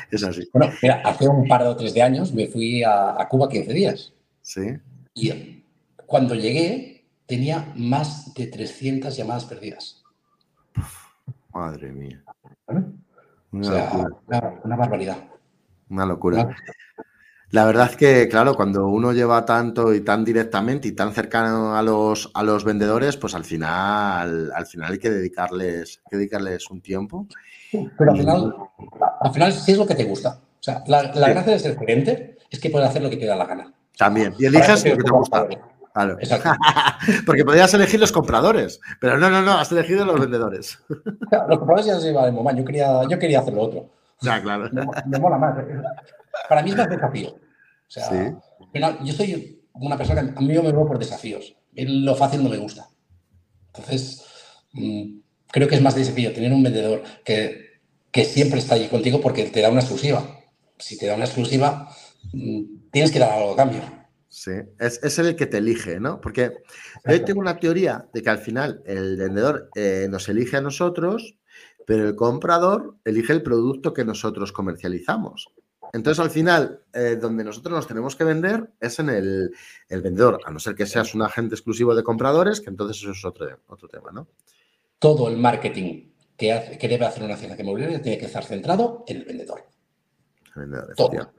[0.10, 0.49] es así.
[0.53, 4.13] Bueno, mira, hace un par o tres de años me fui a, Cuba 15 días.
[4.41, 4.77] Sí.
[5.13, 5.63] Y
[6.05, 10.03] cuando llegué tenía más de 300 llamadas perdidas.
[11.53, 12.23] madre mía.
[13.51, 13.91] Una,
[14.63, 15.17] una, barbaridad.
[15.89, 16.55] Una locura.
[17.51, 21.75] La verdad es que, claro, cuando uno lleva tanto y tan directamente y tan cercano
[21.75, 26.69] a los, a los vendedores, pues al final, al final hay que dedicarles, que dedicarles
[26.69, 27.27] un tiempo.
[27.71, 28.55] Pero al final,
[29.21, 30.39] al final sí es lo que te gusta.
[30.60, 33.36] O sea, la, gracia de ser gerente es que puedes hacer lo que te da
[33.36, 33.71] la gana.
[33.97, 34.34] También.
[34.39, 35.47] Y eliges lo que te gusta.
[35.93, 36.17] Claro.
[37.25, 40.77] Porque podrías elegir los compradores, pero no, no, no, has elegido los vendedores.
[40.89, 42.62] los compradores ya se iban de momento.
[42.62, 43.89] Yo quería, yo quería hacer lo otro.
[44.21, 44.69] Ya, claro.
[45.05, 45.55] Me, mola más.
[46.49, 47.29] Para mí es más desafío.
[47.29, 48.35] O sea,
[49.03, 51.55] yo soy una persona que a mí me muevo por desafíos.
[51.73, 52.87] Lo fácil no me gusta.
[53.67, 54.23] Entonces,
[54.73, 55.19] mm,
[55.51, 57.79] creo que es más desafío tener un vendedor que,
[58.11, 60.23] que siempre está allí contigo porque te da una exclusiva.
[60.77, 61.89] Si te da una exclusiva,
[62.33, 63.81] mm, tienes que dar algo a cambio.
[64.29, 66.19] Sí, es, es, el que te elige, ¿no?
[66.19, 66.51] Porque
[67.05, 71.37] yo tengo una teoría de que al final el vendedor eh, nos elige a nosotros
[71.85, 75.51] pero el comprador elige el producto que nosotros comercializamos.
[75.93, 79.51] Entonces, al final, eh, donde nosotros nos tenemos que vender es en el,
[79.89, 83.25] vendedor, a no ser que seas un agente exclusivo de compradores, que entonces eso es
[83.25, 84.27] otro, otro tema, ¿no?
[84.99, 89.17] Todo el marketing que, que debe hacer una agencia inmobiliaria tiene que estar centrado en
[89.17, 89.63] el vendedor.
[90.55, 91.31] El vendedor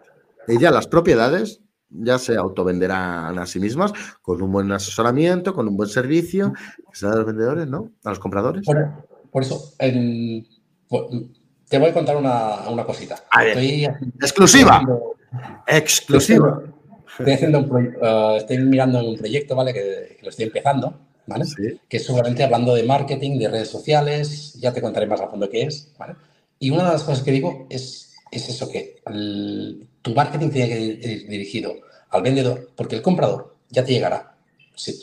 [0.48, 5.68] Y ya las propiedades ya se autovenderán a sí mismas con un buen asesoramiento, con
[5.68, 6.52] un buen servicio,
[6.90, 7.90] que se da a los vendedores, ¿no?
[8.04, 8.66] A los compradores.
[9.30, 9.74] Por eso,
[11.68, 13.24] te voy a contar una, una cosita.
[14.20, 14.82] exclusiva.
[15.66, 16.62] Exclusiva.
[17.18, 19.72] Estoy, haciendo un uh, estoy mirando un proyecto, ¿vale?
[19.72, 21.44] Que, lo estoy empezando, ¿vale?
[21.88, 25.48] Que es seguramente hablando de marketing, de redes sociales, ya te contaré más a fondo
[25.48, 26.14] qué es, ¿vale?
[26.58, 29.02] Y una de las cosas que digo es, es eso, que
[30.02, 31.74] tu marketing tiene que ir dirigido
[32.10, 34.36] al vendedor, porque el comprador ya te llegará.
[34.74, 34.94] Sí.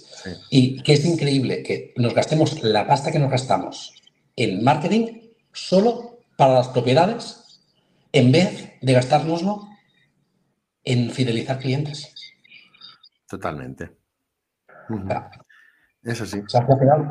[0.49, 3.95] Y que es increíble que nos gastemos la pasta que nos gastamos
[4.35, 7.61] en marketing solo para las propiedades
[8.11, 9.67] en vez de gastárnoslo
[10.83, 12.13] en fidelizar clientes.
[13.27, 13.91] Totalmente.
[16.03, 16.41] Eso sí.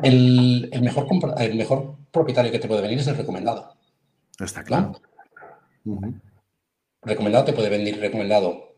[0.03, 1.07] el, mejor,
[1.39, 3.75] el mejor propietario que te puede venir es el recomendado.
[4.39, 4.93] Está claro.
[7.01, 8.75] Recomendado te puede venir recomendado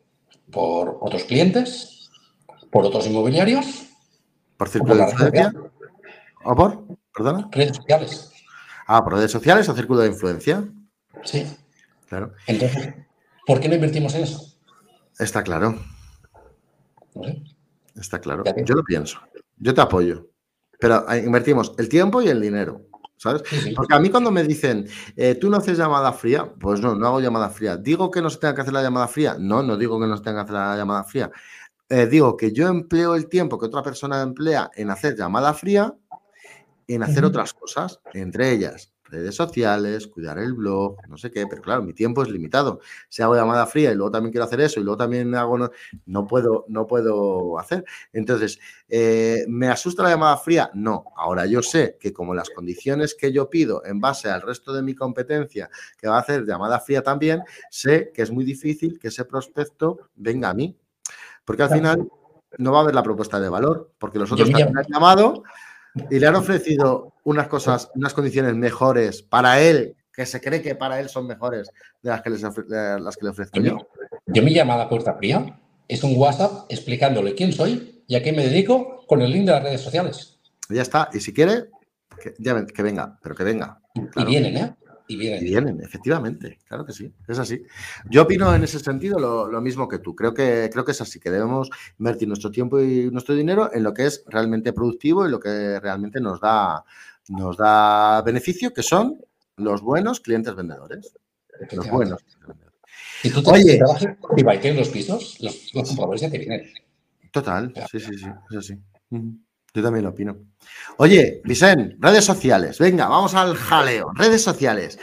[0.52, 2.10] por otros clientes,
[2.72, 3.88] por otros inmobiliarios.
[4.58, 5.54] ¿Por círculo de influencia?
[6.46, 6.86] ¿O por?
[7.14, 7.50] ¿Perdona?
[7.52, 8.35] Redes sociales.
[8.86, 10.64] Ah, ¿por redes sociales o círculo de influencia?
[11.24, 11.46] Sí.
[12.08, 12.34] Claro.
[12.48, 12.94] Entonces,
[13.46, 14.54] ¿por qué no invertimos en eso?
[15.18, 15.80] Está claro.
[17.96, 18.44] Está claro.
[18.64, 19.20] Yo lo pienso.
[19.58, 20.30] Yo te apoyo.
[20.80, 22.82] Pero invertimos el tiempo y el dinero.
[23.18, 23.44] ¿Sabes?
[23.76, 27.08] Porque a mí cuando me dicen, eh, tú no haces llamada fría, pues no, no
[27.08, 27.78] hago llamada fría.
[27.78, 29.38] ¿Digo que no se tenga que hacer la llamada fría?
[29.40, 31.32] No, no digo que no se tenga que hacer la llamada fría.
[31.88, 35.94] Eh, digo que yo empleo el tiempo que otra persona emplea en hacer llamada fría,
[36.88, 41.62] en hacer otras cosas, entre ellas redes sociales, cuidar el blog, no sé qué, pero
[41.62, 42.80] claro, mi tiempo es limitado.
[43.08, 45.70] Si hago llamada fría y luego también quiero hacer eso y luego también hago,
[46.06, 47.86] no, puedo, no puedo hacer.
[48.14, 50.72] Entonces, eh, ¿me asusta la llamada fría?
[50.74, 51.06] No.
[51.16, 54.82] Ahora yo sé que como las condiciones que yo pido en base al resto de
[54.82, 59.10] mi competencia que va a hacer llamada fría también, sé que es muy difícil que
[59.10, 60.78] ese prospecto venga a mí.
[61.44, 62.10] Porque al final
[62.58, 65.44] no va a haber la propuesta de valor, porque los otros también han llamado
[66.10, 70.76] y le han ofrecido unas cosas, unas condiciones mejores para él, que se cree que
[70.76, 71.70] para él son mejores
[72.02, 73.78] de las que, les las que le ofrezco yo.
[74.28, 78.46] Yo mi llamada puerta fría es un WhatsApp explicándole quién soy y a qué me
[78.46, 80.40] dedico con el link de las redes sociales.
[80.70, 81.10] Ya está.
[81.14, 81.66] Y si quiere,
[82.22, 83.80] que, ya, que venga, pero que venga.
[84.16, 84.76] Y vienen, ¿eh?
[85.08, 85.82] Y vienen.
[85.82, 87.62] efectivamente, claro que sí, es así.
[88.10, 90.16] Yo opino en ese sentido lo, mismo que tú.
[90.16, 93.84] Creo que, creo que es así, que debemos invertir nuestro tiempo y nuestro dinero en
[93.84, 96.84] lo que es realmente productivo y lo que realmente nos da,
[97.28, 99.20] nos da beneficio, que son
[99.58, 101.14] los buenos clientes vendedores.
[101.72, 102.26] Los buenos.
[103.22, 104.08] Si tú Oye, trabajas
[104.64, 106.64] y los pisos, los, los compradores ya te vienen.
[107.32, 108.78] Total, sí, sí, sí, es así.
[109.76, 110.38] Yo también lo opino.
[110.98, 112.80] Oye, Vicente, redes sociales.
[112.80, 114.10] Venga, vamos al jaleo.
[114.16, 114.98] Redes sociales.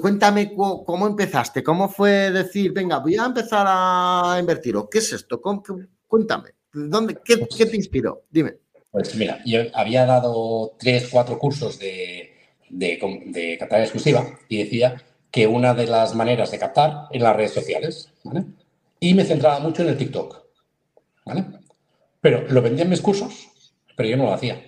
[0.00, 4.76] Cuéntame cómo empezaste, cómo fue decir, venga, voy a empezar a invertir.
[4.76, 5.42] ¿O qué es esto?
[6.08, 6.50] Cuéntame.
[6.72, 8.24] ¿Dónde, qué, te inspiró?
[8.30, 8.54] Dime.
[8.90, 12.32] Pues mira, yo había dado tres, cuatro cursos de,
[12.70, 17.52] de, captar exclusiva y decía que una de las maneras de captar en las redes
[17.52, 18.08] sociales.
[19.00, 20.44] Y me centraba mucho en el TikTok.
[22.22, 23.50] Pero lo vendía en mis cursos
[23.96, 24.62] pero yo no lo hacía.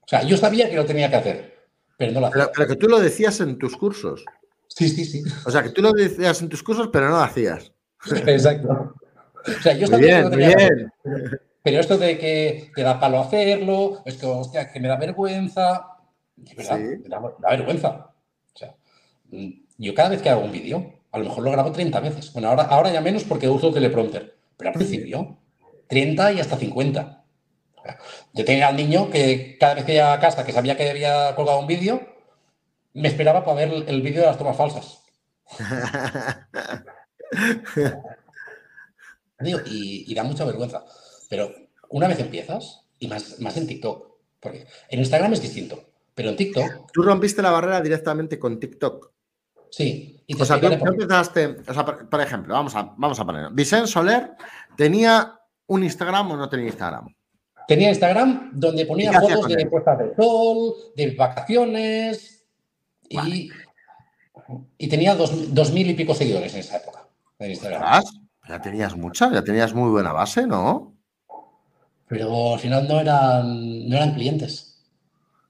[0.00, 1.58] O sea, yo sabía que lo tenía que hacer,
[1.96, 2.50] pero no lo hacía.
[2.54, 4.24] Pero, que tú lo decías en tus cursos.
[4.68, 5.22] Sí, sí, sí.
[5.44, 7.72] O sea, que tú lo decías en tus cursos, pero no lo hacías.
[8.26, 8.94] Exacto.
[9.46, 10.92] O sea, yo sabía que lo tenía que hacer.
[11.62, 15.86] Pero esto de que te da palo hacerlo, es que, hostia, que me da vergüenza.
[16.36, 16.78] ¿verdad?
[16.78, 18.10] Me, da, vergüenza.
[18.52, 18.74] O sea,
[19.78, 22.32] yo cada vez que hago un vídeo, a lo mejor lo grabo 30 veces.
[22.32, 24.36] Bueno, ahora, ahora ya menos porque uso teleprompter.
[24.56, 25.38] Pero al principio,
[25.88, 27.21] 30 y hasta 50.
[28.32, 31.34] Yo tenía al niño que cada vez que llegaba a casa, que sabía que había
[31.34, 32.00] colgado un vídeo,
[32.94, 35.02] me esperaba para ver el vídeo de las tomas falsas.
[39.66, 40.84] y, da mucha vergüenza.
[41.28, 41.52] Pero
[41.90, 44.08] una vez empiezas, y más, más en TikTok,
[44.40, 45.82] porque en Instagram es distinto,
[46.14, 46.92] pero en TikTok.
[46.92, 49.10] Tú rompiste la barrera directamente con TikTok.
[49.70, 50.22] Sí.
[50.38, 54.32] o sea, tú, empezaste, o sea, por, ejemplo, vamos a, vamos a poner, Vicente Soler
[54.76, 57.06] tenía un Instagram o no tenía Instagram.
[57.72, 62.44] Tenía Instagram donde ponía fotos de puestas de sol, de vacaciones
[63.08, 63.50] y,
[64.76, 67.08] y, tenía dos, mil y pico seguidores en esa época
[67.38, 67.82] en Instagram.
[68.46, 70.94] Ya tenías mucha, ya tenías muy buena base, ¿no?
[72.08, 74.84] Pero al final no eran, no eran clientes.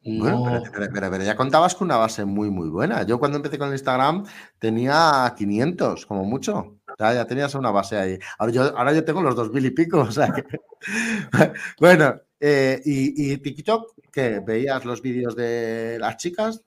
[0.05, 3.03] Bueno, pero, ya contabas con una base muy, muy buena.
[3.03, 4.27] Yo cuando empecé con el Instagram
[4.61, 6.77] tenía 500, como mucho.
[7.15, 8.19] Ya tenías una base ahí.
[8.39, 10.01] Ahora yo, ahora yo tengo los 2000 y pico.
[10.01, 10.33] O sea
[11.81, 14.41] bueno, eh, y, TikTok, ¿qué?
[14.45, 16.63] ¿Veías los vídeos de las chicas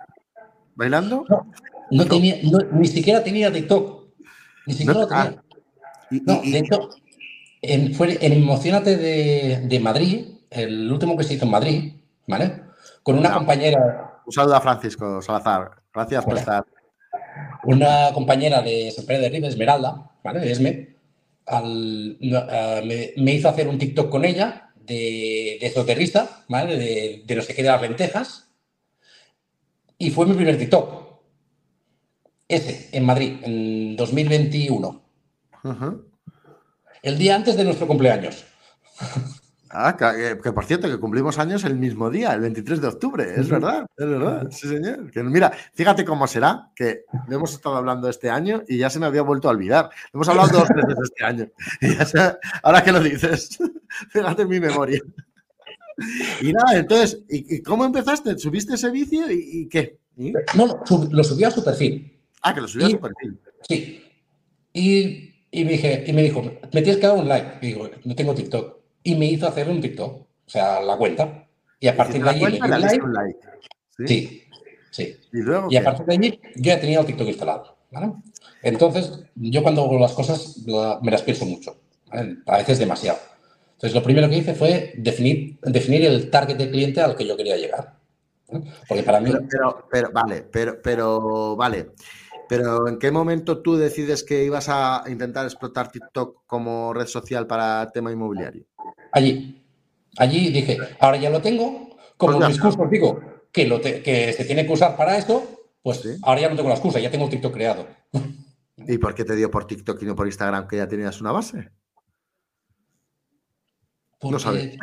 [0.76, 1.26] bailando?
[1.92, 2.38] No, tenía,
[2.72, 4.06] ni siquiera tenía TikTok.
[4.68, 5.44] Ni siquiera lo tenía.
[6.26, 6.90] no, de hecho,
[7.62, 11.94] en, fue en Emocionate de, de Madrid, el último que se hizo en Madrid,
[12.28, 12.66] ¿vale?
[13.06, 14.20] con una compañera.
[14.26, 15.72] Un saludo a Francisco Salazar.
[15.94, 16.66] Gracias por estar.
[17.64, 20.52] Una compañera de San Pedro de Ribe, Esmeralda, ¿vale?
[20.52, 20.96] Esme,
[21.46, 26.78] al, me, me, hizo hacer un TikTok con ella de, de esoterrista, ¿vale?
[26.78, 28.50] De, de no sé qué de las lentejas.
[29.98, 31.06] Y fue mi primer TikTok.
[32.48, 35.04] Ese, en Madrid, en 2021.
[37.02, 38.46] El día antes de nuestro cumpleaños.
[39.78, 43.50] Ah, que, por cierto, que cumplimos años el mismo día, el 23 de octubre, es
[43.50, 45.12] verdad, es verdad, sí señor.
[45.12, 49.06] Que, mira, fíjate cómo será, que hemos estado hablando este año y ya se me
[49.06, 49.90] había vuelto a olvidar.
[50.14, 51.50] Hemos hablado dos veces este año.
[51.82, 53.58] Y ya ahora que lo dices,
[54.12, 55.02] fíjate mi memoria.
[56.42, 58.38] Y nada, entonces, ¿y, cómo empezaste?
[58.38, 60.00] ¿Subiste ese vicio y, qué?
[60.56, 62.18] No, lo subí a su perfil.
[62.42, 63.40] Ah, que lo subí a su perfil.
[63.68, 64.02] Sí.
[64.72, 67.58] Y, me dije, y me dijo, me tienes que dar un like.
[67.62, 68.75] Y digo, no tengo TikTok
[69.06, 71.48] y me hizo hacer un TikTok, o sea, la cuenta.
[71.80, 72.46] Y a partir de allí.
[72.46, 73.40] Le like, like.
[74.06, 74.44] Sí,
[74.90, 75.16] sí.
[75.32, 77.78] ¿Y, luego, y a partir de allí yo ya tenía el TikTok instalado.
[77.92, 78.14] ¿vale?
[78.64, 81.78] Entonces, yo cuando hago las cosas me las pienso mucho.
[82.48, 83.20] A veces demasiado.
[83.74, 87.38] Entonces, lo primero que hice fue definir, definir el target de cliente al que yo
[87.38, 87.98] quería llegar.
[88.88, 89.32] Porque para mí.
[89.50, 91.92] Pero, pero, vale, pero, pero, vale.
[92.50, 97.46] Pero ¿en qué momento tú decides que ibas a intentar explotar TikTok como red social
[97.46, 98.66] para tema inmobiliario?
[99.16, 99.64] Allí.
[100.18, 104.66] Allí dije, ahora ya lo tengo, como pues discurso digo que, lo que se tiene
[104.66, 107.88] que usar para esto, pues ahora ya no tengo la excusa, ya tengo TikTok creado.
[108.78, 111.32] ¿Y por qué te dio por TikTok y no por Instagram que ya tenías una
[111.32, 111.72] base?
[114.22, 114.78] no sabes.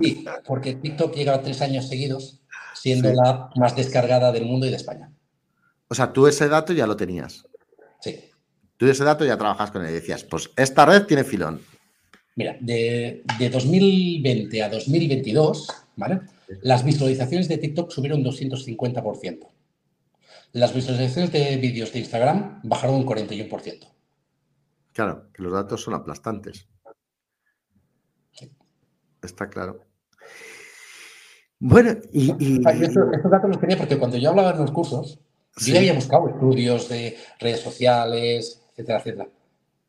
[0.00, 2.40] Sí, porque TikTok llega a tres años seguidos
[2.74, 5.12] siendo la más descargada del mundo y de España.
[5.88, 7.44] O sea, tú ese dato ya lo tenías.
[8.00, 8.30] Sí.
[8.78, 11.60] Tú ese dato ya trabajas con él y decías, pues esta red tiene filón.
[12.40, 13.22] Mira, de,
[13.52, 16.20] 2020 a 2022, ¿vale?
[16.62, 19.46] Las visualizaciones de TikTok subieron 250%.
[20.52, 23.86] Las visualizaciones de vídeos de Instagram bajaron un 41%.
[24.94, 26.66] Claro, que los datos son aplastantes.
[29.22, 29.84] Está claro.
[31.58, 32.30] Bueno, y...
[32.30, 35.20] estos, datos los tenía porque cuando yo hablaba en los cursos,
[35.58, 39.28] yo había buscado estudios de redes sociales, etcétera, etcétera.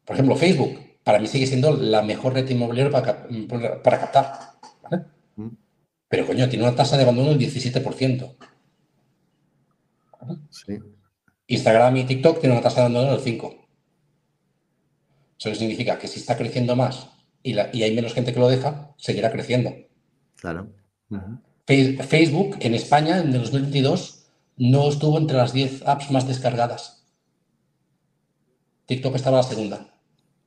[0.04, 4.34] Por ejemplo, Facebook, para mí sigue siendo la mejor red inmobiliaria para, para captar.
[4.84, 5.06] ¿vale?
[5.36, 5.50] Mm.
[6.08, 8.36] Pero, coño, tiene una tasa de abandono del 17%.
[10.50, 10.78] Sí.
[11.48, 13.58] Instagram y TikTok tienen una tasa de abandono del 5%.
[15.40, 17.10] Eso significa que si está creciendo más
[17.44, 19.74] y, hay menos gente que lo deja, seguirá creciendo.
[20.36, 20.72] Claro.
[21.66, 24.26] Facebook en España en 2022
[24.58, 27.06] no estuvo entre las 10 apps más descargadas.
[28.86, 29.88] TikTok estaba la segunda.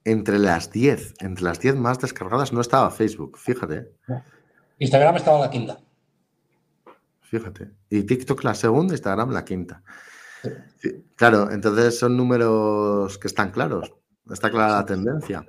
[0.05, 3.91] Entre las 10, entre las 10 más descargadas no estaba Facebook, fíjate.
[4.79, 5.79] Instagram estaba la quinta.
[7.23, 7.71] Fíjate.
[7.89, 9.83] Y TikTok la segunda, Instagram la quinta.
[11.17, 13.93] Claro, entonces son números que están claros.
[14.31, 15.45] Está clara la tendencia.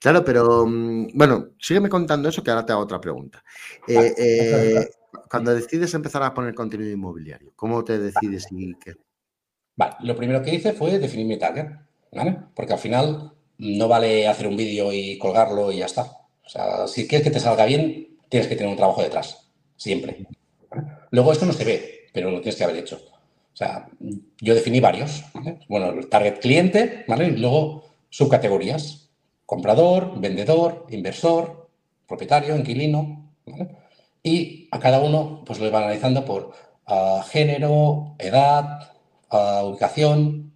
[0.00, 3.42] Claro, pero mm, bueno, sígueme contando eso que ahora te hago otra pregunta.
[3.86, 4.90] Eh, eh,
[5.30, 8.94] cuando decides empezar a poner contenido inmobiliario, ¿cómo te decides y qué?
[9.76, 11.68] Vale, lo primero que hice fue definir mi target,
[12.12, 12.38] ¿vale?
[12.54, 16.02] Porque al final no vale hacer un vídeo y colgarlo y ya está.
[16.44, 20.26] O sea, si quieres que te salga bien, tienes que tener un trabajo detrás, siempre.
[21.10, 23.00] Luego esto no se ve, pero lo tienes que haber hecho.
[23.52, 23.88] O sea,
[24.40, 25.24] yo definí varios,
[25.68, 27.28] Bueno, el target cliente, ¿vale?
[27.28, 29.10] Y luego subcategorías,
[29.44, 31.68] comprador, vendedor, inversor,
[32.06, 33.68] propietario, inquilino, ¿vale?
[34.22, 36.52] y a cada uno pues lo iba analizando por
[36.88, 38.92] uh, género, edad,
[39.30, 40.52] uh, ubicación.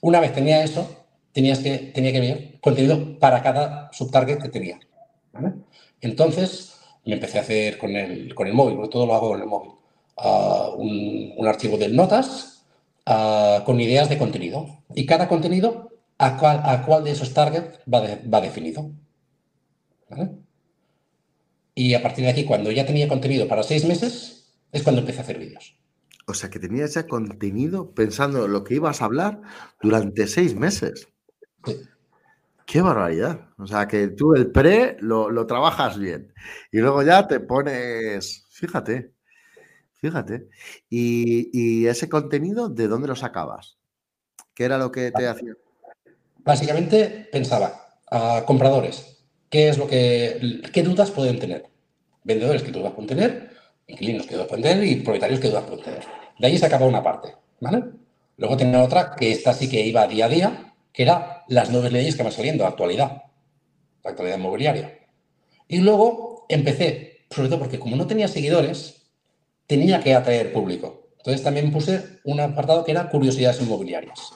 [0.00, 1.01] Una vez tenía eso,
[1.32, 4.78] tenías que, tenía que ver contenido para cada subtarget que tenía.
[6.00, 9.40] Entonces me empecé a hacer con el, con el móvil, porque todo lo hago con
[9.40, 9.72] el móvil,
[10.18, 12.64] uh, un, un, archivo de notas
[13.64, 14.82] con ideas de contenido.
[14.94, 18.90] Y cada contenido, a cuál, a cuál de esos targets va, va definido.
[21.74, 25.20] Y a partir de aquí, cuando ya tenía contenido para seis meses, es cuando empecé
[25.20, 25.76] a hacer vídeos.
[26.26, 29.40] O sea, que tenías ya contenido pensando lo que ibas a hablar
[29.80, 31.08] durante seis meses.
[32.66, 33.48] Qué barbaridad.
[33.58, 36.32] O sea, que tú el pre lo, trabajas bien.
[36.70, 39.12] Y luego ya te pones, fíjate,
[39.94, 40.48] fíjate.
[40.88, 43.78] Y, ese contenido, ¿de dónde lo sacabas?
[44.54, 45.54] ¿Qué era lo que te hacía?
[46.38, 49.12] Básicamente pensaba, a compradores,
[49.52, 51.66] ¿Qué es lo que, qué dudas pueden tener?
[52.24, 53.50] Vendedores, ¿qué dudas pueden tener?
[53.86, 54.82] Inquilinos, ¿qué dudas pueden tener?
[54.82, 56.00] Y propietarios, ¿qué dudas pueden tener?
[56.38, 57.84] De ahí se acaba una parte, ¿vale?
[58.38, 61.92] Luego tenía otra que esta sí que iba día a día, que era las nuevas
[61.92, 63.22] leyes que van saliendo, actualidad,
[64.04, 64.98] la actualidad inmobiliaria.
[65.68, 69.10] Y luego empecé, sobre todo porque como no tenía seguidores,
[69.66, 71.08] tenía que atraer público.
[71.18, 74.32] Entonces también puse un apartado que era curiosidades inmobiliarias.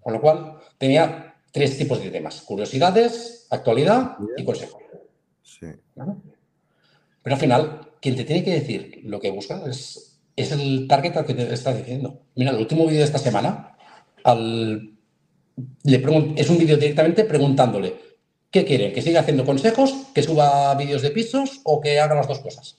[0.00, 2.40] Con lo cual tenía tres tipos de temas.
[2.42, 4.80] Curiosidades, actualidad y consejos.
[5.42, 5.66] Sí.
[7.22, 11.16] Pero al final, quien te tiene que decir lo que buscas es, es el target
[11.16, 12.22] al que te estás diciendo.
[12.36, 13.76] Mira, el último vídeo de esta semana
[14.24, 14.99] al,
[15.84, 15.96] le
[16.36, 18.10] es un vídeo directamente preguntándole
[18.50, 18.92] ¿qué quieren?
[18.92, 19.94] ¿Que siga haciendo consejos?
[20.14, 21.60] ¿Que suba vídeos de pisos?
[21.64, 22.78] ¿O que haga las dos cosas?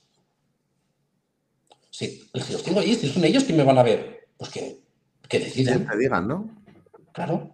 [1.89, 4.79] Si, los tengo ahí, si son ellos que me van a ver, pues que,
[5.27, 5.87] que deciden.
[5.87, 6.49] Que digan, ¿no?
[7.11, 7.53] Claro.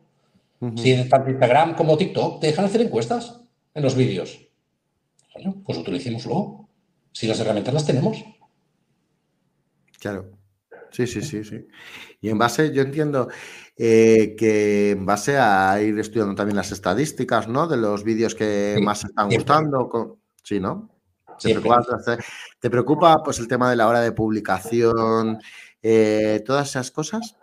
[0.75, 3.41] Si tanto Instagram como TikTok te dejan hacer encuestas
[3.75, 4.39] en los vídeos.
[5.35, 6.67] Bueno, pues utilicémoslo.
[7.11, 8.23] Si las herramientas las tenemos.
[9.99, 10.36] Claro.
[10.91, 11.67] Sí, sí, sí, sí.
[12.21, 13.27] Y en base, yo entiendo
[13.75, 17.67] eh, que en base a ir estudiando también las estadísticas, ¿no?
[17.67, 20.19] De los vídeos que más están gustando.
[20.43, 20.89] Sí, ¿no?
[21.39, 25.39] ¿Te preocupa, pues el tema de la hora de publicación,
[25.81, 27.35] eh, todas esas cosas?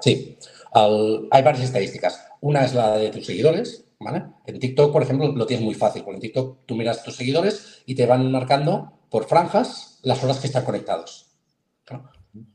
[0.00, 0.38] Sí,
[0.72, 2.26] hay varias estadísticas.
[2.40, 4.24] Una es la de tus seguidores, ¿vale?
[4.46, 6.02] En TikTok, por ejemplo, lo tienes muy fácil.
[6.04, 10.46] Con TikTok tú miras tus seguidores y te van marcando por franjas las horas que
[10.46, 11.31] están conectados.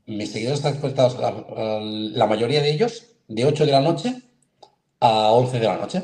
[0.06, 4.22] Mis seguidores están conectados, la, mayoría de ellos, de 8 de la noche
[5.00, 6.02] a 11 de la noche.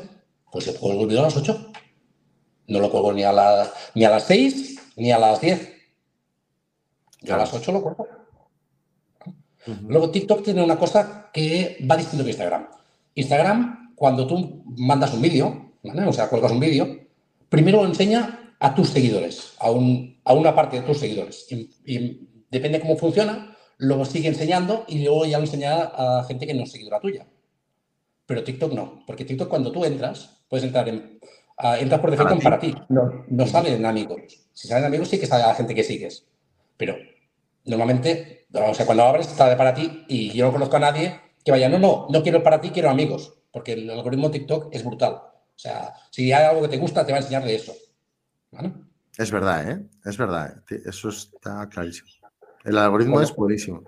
[0.51, 1.71] Pues yo cuelgo el a las 8.
[2.67, 3.33] No lo cuelgo ni a,
[3.93, 5.73] ni a las 6 ni a las 10.
[7.21, 8.07] Yo a las 8 lo cuelgo.
[9.87, 12.67] Luego TikTok tiene una cosa que va distinto que Instagram.
[13.15, 16.99] Instagram, cuando tú mandas un vídeo, o sea, cuelgas un vídeo,
[17.49, 21.47] primero lo enseña a tus seguidores, a, un, a una parte de tus seguidores.
[21.51, 26.47] Y, y depende cómo funciona, lo sigue enseñando y luego ya lo enseñará a gente
[26.47, 27.25] que no es seguidora tuya.
[28.25, 31.19] Pero TikTok no, porque TikTok cuando tú entras, puedes entrar en...
[31.79, 34.21] entras por defecto para ti, no, no salen amigos.
[34.53, 36.25] Si salen amigos sí que sale a la gente que sigues.
[36.77, 36.95] Pero
[37.65, 41.51] normalmente, o sea, cuando abres está para ti y yo no conozco a nadie que
[41.51, 43.37] vaya, no, no, no quiero para ti, quiero amigos.
[43.51, 45.13] Porque el algoritmo TikTok es brutal.
[45.13, 47.73] O sea, si hay algo que te gusta, te va a enseñar de eso.
[49.17, 49.85] Es verdad, ¿eh?
[50.03, 50.61] Es verdad.
[50.85, 52.09] Eso está clarísimo.
[52.65, 53.83] El algoritmo es buenísimo.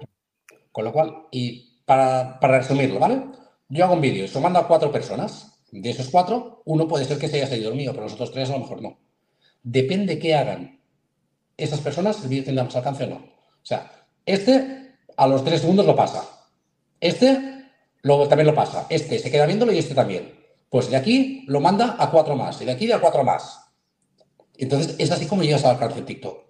[0.71, 3.23] Con lo cual, y para, resumirlo, ¿vale?
[3.69, 5.63] Yo hago un vídeo y se lo mando a cuatro personas.
[5.71, 8.31] De esos cuatro, uno puede ser que se haya seguido el mío, pero los otros
[8.31, 8.99] tres a lo mejor no.
[9.63, 10.79] Depende qué hagan
[11.57, 13.15] esas personas, el vídeo tendrá más alcance o no.
[13.15, 13.91] O sea,
[14.25, 16.23] este a los tres segundos lo pasa.
[17.01, 17.65] Este
[18.03, 18.85] luego también lo pasa.
[18.89, 20.33] Este se queda viéndolo y este también.
[20.69, 23.59] Pues de aquí lo manda a cuatro más y de aquí a cuatro más.
[24.55, 26.46] Entonces es así como llegas al alcance de TikTok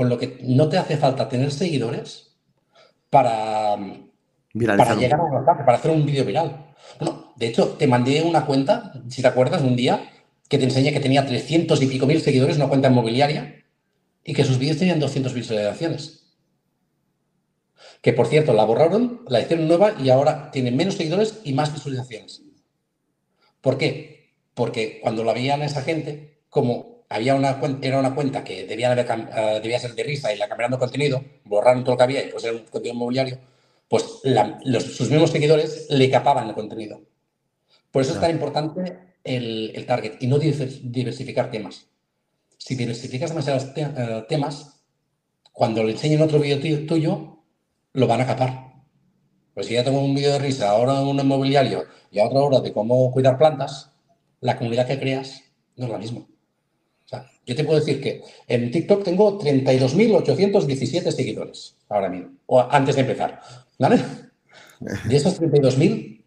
[0.00, 2.34] con lo que no te hace falta tener seguidores
[3.10, 3.76] para,
[4.78, 6.72] para llegar a un para hacer un vídeo viral.
[6.98, 10.10] Bueno, de hecho, te mandé una cuenta, si te acuerdas, un día
[10.48, 13.62] que te enseñé que tenía 300 y pico mil seguidores, una cuenta inmobiliaria,
[14.24, 16.32] y que sus vídeos tenían 200 visualizaciones.
[18.00, 21.74] Que por cierto, la borraron, la hicieron nueva y ahora tiene menos seguidores y más
[21.74, 22.40] visualizaciones.
[23.60, 24.32] ¿Por qué?
[24.54, 29.60] Porque cuando la veían esa gente, como había una era una cuenta que debía, eh,
[29.60, 32.44] debía ser de risa y la cambiando contenido, borraron todo lo que había y pues
[32.44, 33.38] era un contenido inmobiliario,
[33.88, 34.04] pues
[34.84, 37.02] sus mismos seguidores le capaban el contenido.
[37.90, 41.88] Por eso es tan importante el, target y no diversificar temas.
[42.56, 44.80] Si diversificas demasiados eh, temas,
[45.52, 47.42] cuando le enseñen otro vídeo tuyo,
[47.92, 48.70] lo van a capar.
[49.52, 52.60] Pues si ya tengo un vídeo de risa, ahora un inmobiliario y a otra hora
[52.60, 53.90] de cómo cuidar plantas,
[54.40, 55.42] la comunidad que creas
[55.74, 56.29] no es la misma.
[57.46, 63.00] Yo te puedo decir que en TikTok tengo 32.817 seguidores ahora mismo, o antes de
[63.02, 63.40] empezar.
[63.78, 64.00] ¿Vale?
[64.80, 66.22] De esos 32.000,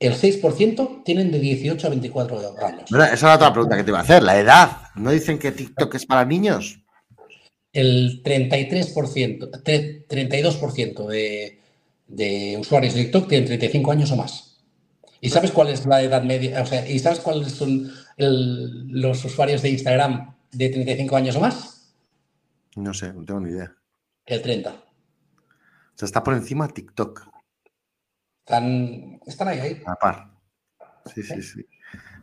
[0.00, 2.90] el 6% tienen de 18 a 24 años.
[2.90, 4.70] esa es la otra pregunta que te iba a hacer, la edad.
[4.96, 6.80] ¿No dicen que TikTok es para niños?
[7.72, 11.58] El 33%, 32% de,
[12.08, 14.51] de usuarios de TikTok tienen 35 años o más.
[15.24, 16.60] ¿Y sabes cuál es la edad media?
[16.60, 21.94] O sea, ¿y sabes cuáles son los usuarios de Instagram de 35 años o más?
[22.74, 23.72] No sé, no tengo ni idea.
[24.26, 24.70] El 30.
[24.70, 24.74] O
[25.94, 27.24] sea, está por encima TikTok.
[28.40, 29.82] Están, están ahí, ahí.
[29.86, 30.32] A par.
[31.14, 31.64] Sí, sí, sí.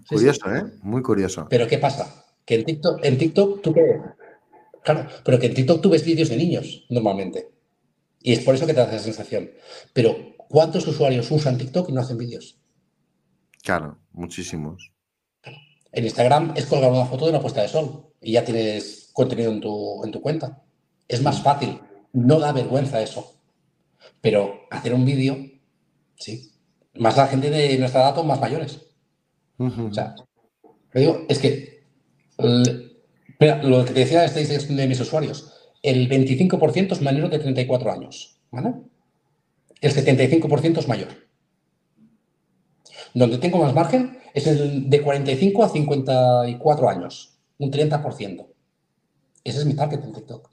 [0.09, 0.65] Curioso, ¿eh?
[0.81, 1.47] Muy curioso.
[1.49, 2.25] Pero ¿qué pasa?
[2.43, 4.01] Que en TikTok, en TikTok tú qué.
[4.83, 7.49] Claro, pero que en TikTok tú ves vídeos de niños normalmente.
[8.21, 9.51] Y es por eso que te da esa sensación.
[9.93, 12.58] Pero ¿cuántos usuarios usan TikTok y no hacen vídeos?
[13.63, 14.91] Claro, muchísimos.
[15.91, 19.51] En Instagram es colgar una foto de una puesta de sol y ya tienes contenido
[19.51, 20.61] en tu, en tu cuenta.
[21.07, 21.79] Es más fácil,
[22.13, 23.35] no da vergüenza eso.
[24.21, 25.37] Pero hacer un vídeo,
[26.15, 26.51] sí.
[26.95, 28.79] Más la gente de nuestra edad más mayores.
[29.57, 30.15] O sea,
[30.93, 31.83] digo, es que
[32.37, 38.39] lo que te decía de mis usuarios, el 25% es menor de 34 años.
[38.51, 38.73] ¿Vale?
[39.81, 41.09] el 75% es mayor.
[43.13, 48.45] Donde tengo más margen es el de 45 a 54 años, un 30%.
[49.43, 50.49] Ese es mi target en TikTok.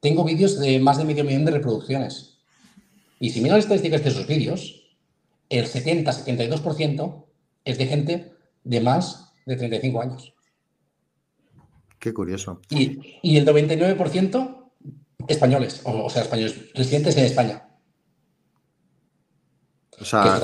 [0.00, 2.38] Tengo vídeos de más de medio millón de reproducciones.
[3.20, 4.82] Y si miras las estadísticas de esos vídeos,
[5.48, 7.24] el 70-72%
[7.64, 8.32] es de gente
[8.64, 10.34] de más de 35 años.
[11.98, 12.60] Qué curioso.
[12.68, 14.64] Y, y el 99%
[15.28, 17.68] españoles, o, sea, españoles, residentes en España.
[20.00, 20.40] O sea,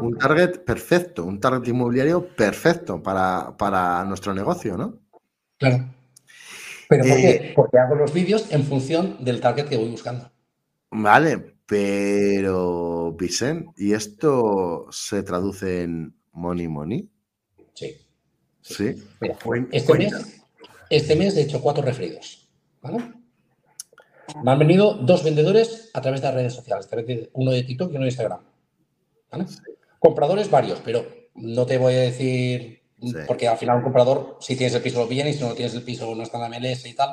[0.00, 4.98] un target perfecto, un target inmobiliario perfecto para, para nuestro negocio, ¿no?
[5.58, 5.84] Claro.
[6.88, 7.30] ¿Pero por qué?
[7.30, 10.30] Eh, Porque hago los vídeos en función del target que voy buscando.
[10.90, 17.08] Vale, pero Vicent, ¿y esto se traduce en money money?
[17.74, 17.96] Sí.
[18.60, 19.02] Sí.
[19.72, 20.42] este, mes,
[20.88, 22.48] este mes he hecho cuatro referidos.
[22.80, 23.12] ¿vale?
[24.42, 26.88] Me han venido dos vendedores a través de las redes sociales,
[27.34, 28.40] uno de TikTok y uno de Instagram.
[29.98, 32.82] Compradores varios, pero no te voy a decir,
[33.26, 35.74] porque al final un comprador, si tienes el piso lo viene y si no tienes
[35.74, 37.10] el piso no está en la MLS y tal,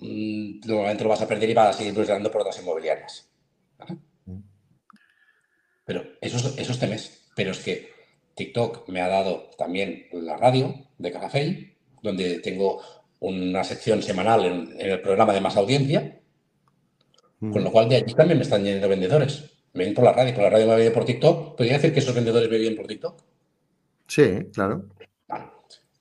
[0.00, 3.28] mm, normalmente lo vas a perder y vas a seguir buscando por otras inmobiliarias.
[4.26, 4.40] Mm.
[5.84, 7.26] Pero eso, eso es este mes.
[7.34, 7.90] Pero es que
[8.34, 12.80] TikTok me ha dado también la radio de Carafey, donde tengo
[13.20, 16.20] una sección semanal en, el programa de más audiencia,
[17.40, 19.57] con lo cual de allí también me están yendo vendedores.
[19.72, 21.56] Me vienen por la radio, por la radio me viene por TikTok.
[21.56, 23.22] ¿Podría decir que esos vendedores me vienen por TikTok?
[24.06, 24.86] Sí, claro.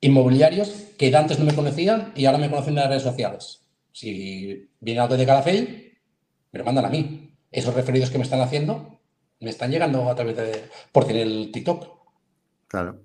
[0.02, 3.62] Inmobiliarios que antes no me conocían y ahora me conocen en las redes sociales.
[3.92, 5.98] Si viene algo de Calafell,
[6.52, 7.36] me lo mandan a mí.
[7.52, 9.00] Esos referidos que me están haciendo
[9.40, 10.70] me están llegando a través de.
[10.92, 11.86] por tener el TikTok.
[12.68, 13.02] Claro.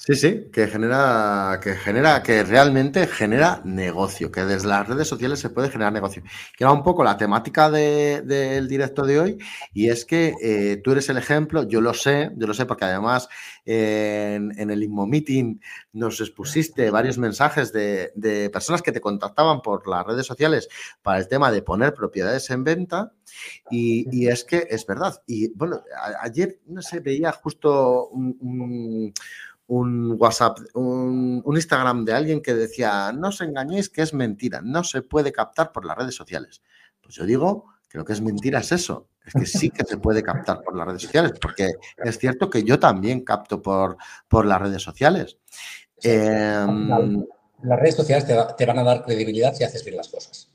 [0.00, 5.40] Sí, sí, que genera, que genera, que realmente genera negocio, que desde las redes sociales
[5.40, 6.22] se puede generar negocio.
[6.56, 9.38] Que era un poco la temática del directo de hoy,
[9.74, 12.84] y es que eh, tú eres el ejemplo, yo lo sé, yo lo sé, porque
[12.84, 13.28] además
[13.64, 15.60] en, el Inmo Meeting
[15.92, 20.68] nos expusiste varios mensajes de, personas que te contactaban por las redes sociales
[21.02, 23.12] para el tema de poner propiedades en venta.
[23.70, 25.22] Y, es que es verdad.
[25.26, 25.82] Y bueno,
[26.20, 29.12] ayer, no sé, veía justo un un
[29.68, 35.02] WhatsApp, un, Instagram de alguien que decía, no os engañéis que es mentira, no se
[35.02, 36.62] puede captar por las redes sociales.
[37.02, 39.98] Pues yo digo que lo que es mentira es eso, es que sí que se
[39.98, 44.46] puede captar por las redes sociales, porque es cierto que yo también capto por, por
[44.46, 45.36] las redes sociales.
[46.02, 47.24] Em,
[47.62, 50.50] las redes sociales te, van a dar credibilidad si haces bien las cosas.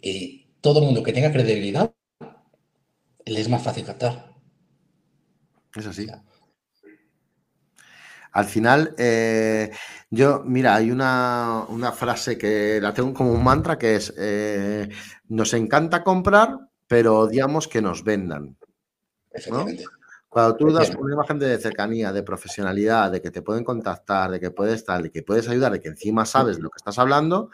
[0.00, 1.92] Y todo el mundo que tenga credibilidad,
[3.24, 4.32] le es más fácil captar.
[5.74, 6.06] Es así.
[8.34, 9.70] Al final, eh,
[10.10, 14.88] yo, mira, hay una, frase que la tengo como un mantra que es, eh,
[15.28, 16.58] nos encanta comprar,
[16.88, 18.56] pero odiamos que nos vendan.
[20.28, 24.40] Cuando tú das una imagen de cercanía, de profesionalidad, de que te pueden contactar, de
[24.40, 27.50] que puedes estar, de que puedes ayudar, de que encima sabes lo que estás hablando,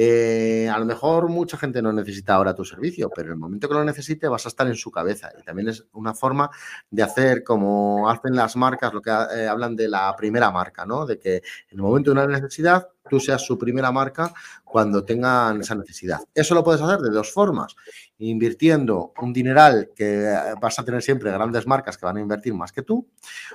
[0.00, 3.66] eh, a lo mejor mucha gente no necesita ahora tu servicio, pero en el momento
[3.68, 5.32] que lo necesite vas a estar en su cabeza.
[5.36, 6.48] Y también es una forma
[6.88, 11.04] de hacer como hacen las marcas, lo que eh, hablan de la primera marca, ¿no?
[11.04, 11.42] De que en
[11.72, 14.32] el momento de una necesidad tú seas su primera marca
[14.62, 16.20] cuando tengan esa necesidad.
[16.32, 17.74] Eso lo puedes hacer de dos formas.
[18.18, 22.70] Invirtiendo un dineral que vas a tener siempre grandes marcas que van a invertir más
[22.70, 23.08] que tú,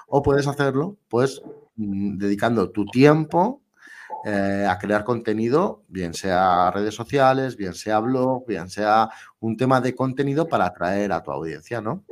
[0.08, 1.42] o puedes hacerlo pues
[1.78, 3.63] mm, dedicando tu tiempo
[4.26, 9.10] eh, a crear contenido, bien sea redes sociales, bien sea blog, bien sea
[9.42, 12.06] un tema de contenido para atraer a tu audiencia, ¿no?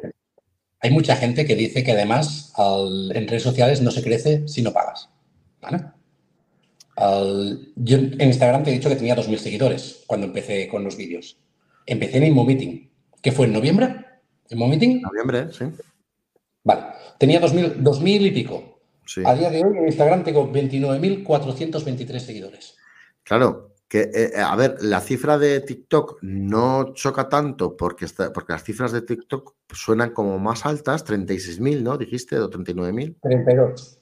[0.82, 4.74] Hay mucha gente que dice que además en redes sociales no se crece si no
[4.74, 5.10] pagas.
[7.76, 11.38] yo en Instagram te he dicho que tenía 2.000 seguidores cuando empecé con los vídeos.
[11.86, 12.90] Empecé en Inmo Meeting.
[13.22, 13.96] ¿Qué fue en noviembre?
[14.50, 15.02] ¿Inmo Meeting?
[15.02, 15.66] Noviembre, sí.
[16.64, 16.82] Vale.
[17.18, 18.81] Tenía 2.000 y pico.
[19.26, 22.78] A día de hoy en Instagram tengo 29.423 seguidores.
[23.24, 28.64] Claro, que, eh, a ver, la cifra de TikTok no choca tanto porque, porque las
[28.64, 31.98] cifras de TikTok suenan como más altas, 36.000, ¿no?
[31.98, 33.18] Dijiste, o 39.000.
[33.22, 34.00] 32.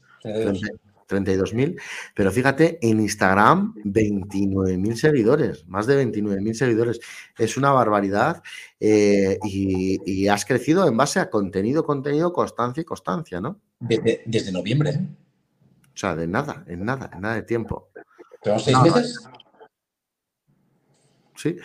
[1.10, 1.80] 32.000,
[2.14, 7.00] pero fíjate, en Instagram 29.000 seguidores, más de 29.000 seguidores.
[7.38, 8.42] Es una barbaridad
[8.80, 13.60] eh, y, has crecido en base a contenido, contenido, constancia y constancia, ¿no?
[13.80, 14.92] Desde, noviembre.
[14.92, 15.08] ¿eh?
[15.94, 17.90] O sea, de nada, en nada, en nada de tiempo.
[18.44, 19.20] ¿Pero seis meses?
[21.40, 21.56] Sí.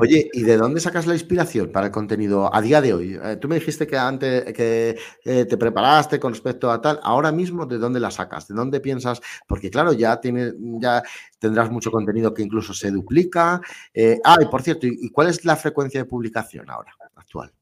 [0.00, 3.20] Oye, ¿y de dónde sacas la inspiración para el contenido a día de hoy?
[3.22, 6.98] Eh, tú me dijiste que antes que eh, te preparaste con respecto a tal.
[7.02, 8.48] Ahora mismo, ¿de dónde la sacas?
[8.48, 9.20] ¿De dónde piensas?
[9.46, 11.02] Porque claro, ya tienes, ya
[11.38, 13.60] tendrás mucho contenido que incluso se duplica.
[13.92, 17.52] Eh, ah, y por cierto, ¿y cuál es la frecuencia de publicación ahora actual?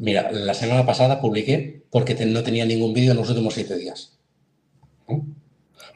[0.00, 4.18] Mira, la semana pasada publiqué porque no tenía ningún vídeo en los últimos siete días.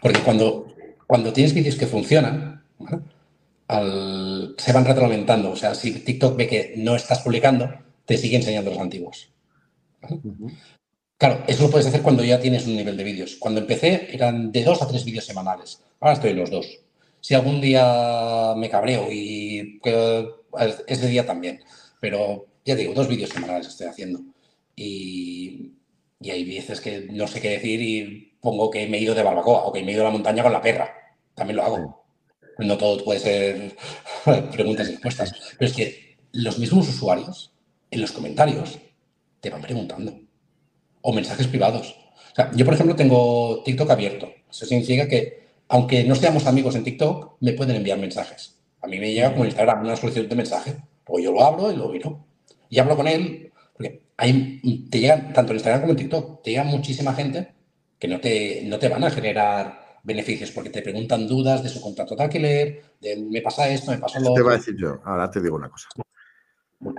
[0.01, 0.73] Porque cuando,
[1.09, 2.63] cuando tienes vídeos que funcionan,
[3.69, 5.53] se van retroalimentando.
[5.53, 7.71] O sea, si TikTok ve que no estás publicando,
[8.05, 9.31] te sigue enseñando los antiguos.
[11.17, 13.37] Claro, eso lo puedes hacer cuando ya tienes un nivel de vídeos.
[13.39, 15.83] Cuando empecé eran de dos a tres vídeos semanales.
[16.01, 16.81] Ahora estoy en los dos.
[17.21, 19.81] Si algún día me cabreo y
[20.87, 21.61] ese día también.
[22.01, 24.21] Pero ya digo, dos vídeos semanales estoy haciendo.
[24.77, 25.73] Y,
[26.21, 29.23] y hay veces que no sé qué decir y pongo que me he ido de
[29.23, 30.91] barbacoa o que me he ido a la montaña con la perra.
[31.35, 32.04] También lo hago.
[32.59, 33.77] No todo puede ser
[34.53, 35.33] preguntas y respuestas.
[35.59, 37.53] Pero es que los mismos usuarios,
[37.91, 38.79] en los comentarios,
[39.41, 40.19] te van preguntando.
[41.03, 41.97] O mensajes privados.
[42.57, 44.33] Yo, por ejemplo, tengo TikTok abierto.
[44.51, 48.57] Eso significa que, aunque no seamos amigos en TikTok, me pueden enviar mensajes.
[48.81, 50.77] A mí me llega como Instagram una solicitud de mensaje.
[51.07, 52.25] O yo lo abro y lo miro.
[52.69, 54.03] Y hablo con él, porque
[54.91, 57.53] te llegan, tanto en Instagram como en TikTok, te llega muchísima gente
[57.99, 61.81] que no te, no te van a generar beneficios, porque te preguntan dudas de su
[61.81, 64.35] contrato de alquiler, de me pasa esto, me pasa lo otro.
[64.35, 65.89] Te voy a decir yo, ahora te digo una cosa.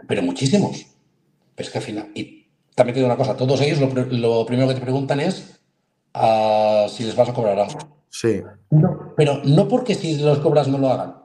[0.08, 0.88] Pero muchísimos.
[1.56, 4.68] Pero es que al final, y también te digo una cosa, todos ellos lo, primero
[4.68, 5.62] que te preguntan es
[6.16, 7.80] uh, si les vas a cobrar algo.
[8.10, 8.42] Sí.
[9.18, 11.16] pero no porque si los cobras no lo hagan,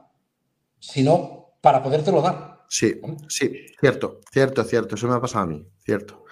[0.81, 2.65] sino para podértelo dar.
[2.69, 4.95] Sí, sí, cierto, cierto, cierto.
[4.97, 6.25] Eso me ha pasado a mí, cierto.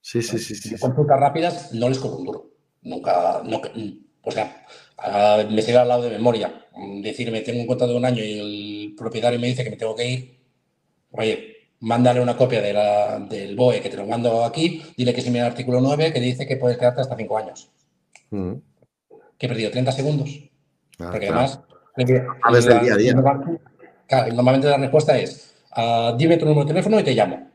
[0.00, 0.54] Sí, sí, sí.
[0.54, 2.50] sí, consultas rápidas no les cobro un duro.
[2.82, 3.60] Nunca, no,
[4.26, 4.66] o sea,
[5.48, 6.66] me sigue al lado de memoria.
[7.00, 9.94] Decirme, tengo un contrato de un año y el propietario me dice que me tengo
[9.94, 10.40] que ir.
[11.12, 14.82] Oye, mándale una copia del BOE que te lo mando aquí.
[14.96, 17.70] Dile que si me el artículo 9 que dice que puedes quedarte hasta 5 años.
[18.30, 18.54] Mm.
[19.38, 20.40] Que he perdido 30 segundos.
[20.98, 21.60] Ah, porque además.
[22.42, 23.14] A veces el día a día.
[23.14, 27.48] Normalmente la respuesta es: ah, dime tu número de teléfono y te llamo.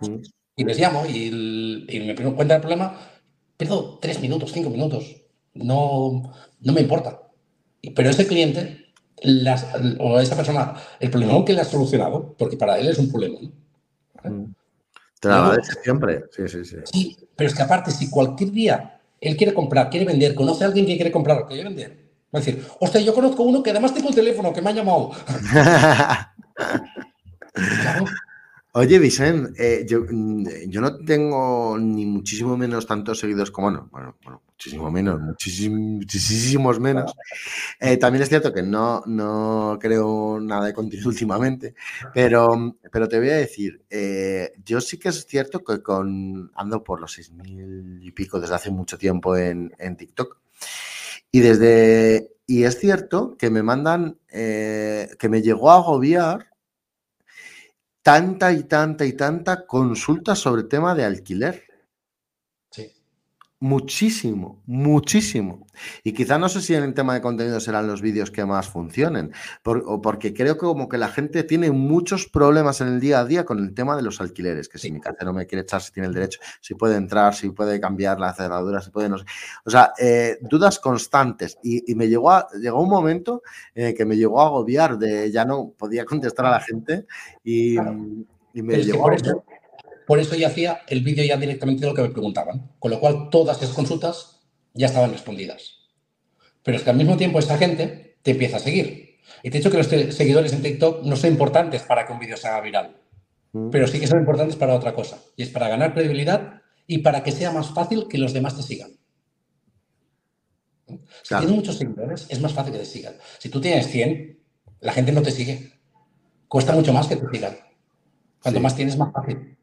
[0.00, 0.22] Mm.
[0.56, 2.98] Y les llamo y, y me cuenta el problema.
[3.58, 5.21] Pierdo 3 minutos, 5 minutos
[5.54, 7.20] no, no me importa.
[7.94, 8.92] Pero ese cliente
[9.98, 13.38] o esa persona, el problema que le ha solucionado, porque para él es un problema.
[15.20, 16.24] Te la siempre.
[16.30, 16.76] Sí, sí, sí.
[16.84, 20.66] Sí, pero es que aparte, si cualquier día él quiere comprar, quiere vender, conoce a
[20.66, 23.70] alguien que quiere comprar, que quiere vender, va a decir, hostia, yo conozco uno que
[23.70, 25.12] además tengo el teléfono, que me ha llamado.
[28.74, 34.16] Oye, Vicente, eh, mm, yo, no tengo ni muchísimo menos tantos seguidores como, bueno, bueno,
[34.24, 37.12] bueno muchísimo menos, muchísimos menos.
[37.80, 41.74] Eh, también es cierto que no, no creo nada de contenido últimamente,
[42.14, 46.84] pero, pero te voy a decir, eh, yo sí que es cierto que con, ando
[46.84, 50.38] por los 6.000 y pico desde hace mucho tiempo en, en TikTok.
[51.30, 56.50] Y desde, y es cierto que me mandan, que me llegó a agobiar
[58.02, 61.71] tanta y tanta y tanta consulta sobre tema de alquiler.
[63.62, 65.68] Muchísimo, muchísimo.
[66.02, 68.68] Y quizá no sé si en el tema de contenido serán los vídeos que más
[68.68, 69.30] funcionen,
[69.64, 73.24] o porque creo que como que la gente tiene muchos problemas en el día a
[73.24, 75.92] día con el tema de los alquileres, que si mi casero me quiere echar, si
[75.92, 79.26] tiene el derecho, si puede entrar, si puede cambiar la cerradura, si puede no sé.
[79.64, 81.56] O sea, eh, dudas constantes.
[81.62, 83.44] Y, me llegó, a, llegó un momento
[83.76, 87.06] eh, que me llegó a agobiar de ya no podía contestar a la gente
[87.44, 87.76] y,
[88.54, 89.02] me llegó...
[89.02, 89.44] Por eso
[90.20, 92.72] yo hacía el vídeo ya directamente de lo que me preguntaban.
[92.78, 94.40] Con lo cual todas esas consultas
[94.74, 95.78] ya estaban respondidas.
[96.62, 99.18] Pero es que al mismo tiempo esa gente te empieza a seguir.
[99.42, 102.18] Y te he dicho que los seguidores en TikTok no son importantes para que un
[102.18, 102.96] vídeo se haga viral.
[103.52, 103.70] Mm.
[103.70, 105.18] Pero sí que son importantes para otra cosa.
[105.36, 108.62] Y es para ganar credibilidad y para que sea más fácil que los demás te
[108.62, 108.92] sigan.
[111.22, 113.14] Si tienes muchos seguidores, es más fácil que te sigan.
[113.38, 114.38] Si tú tienes 100,
[114.80, 115.72] la gente no te sigue.
[116.48, 117.56] Cuesta mucho más que te sigan.
[118.42, 119.56] Cuanto más tienes, más fácil.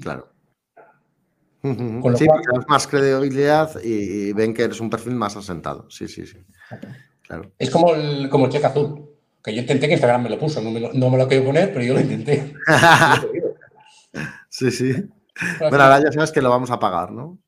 [0.00, 0.32] Claro.
[1.60, 2.26] Con sí,
[2.68, 5.90] más credibilidad y, ven que eres un perfil más asentado.
[5.90, 6.38] Sí, sí, sí.
[7.22, 7.52] Claro.
[7.58, 9.10] Es como el, como el cheque azul,
[9.42, 11.44] que yo intenté que Instagram me lo puso, no me lo, no me lo quiero
[11.44, 12.54] poner, pero yo lo intenté.
[14.48, 14.94] sí, sí.
[15.58, 17.38] Bueno, ahora ya sabes que lo vamos a pagar, ¿no?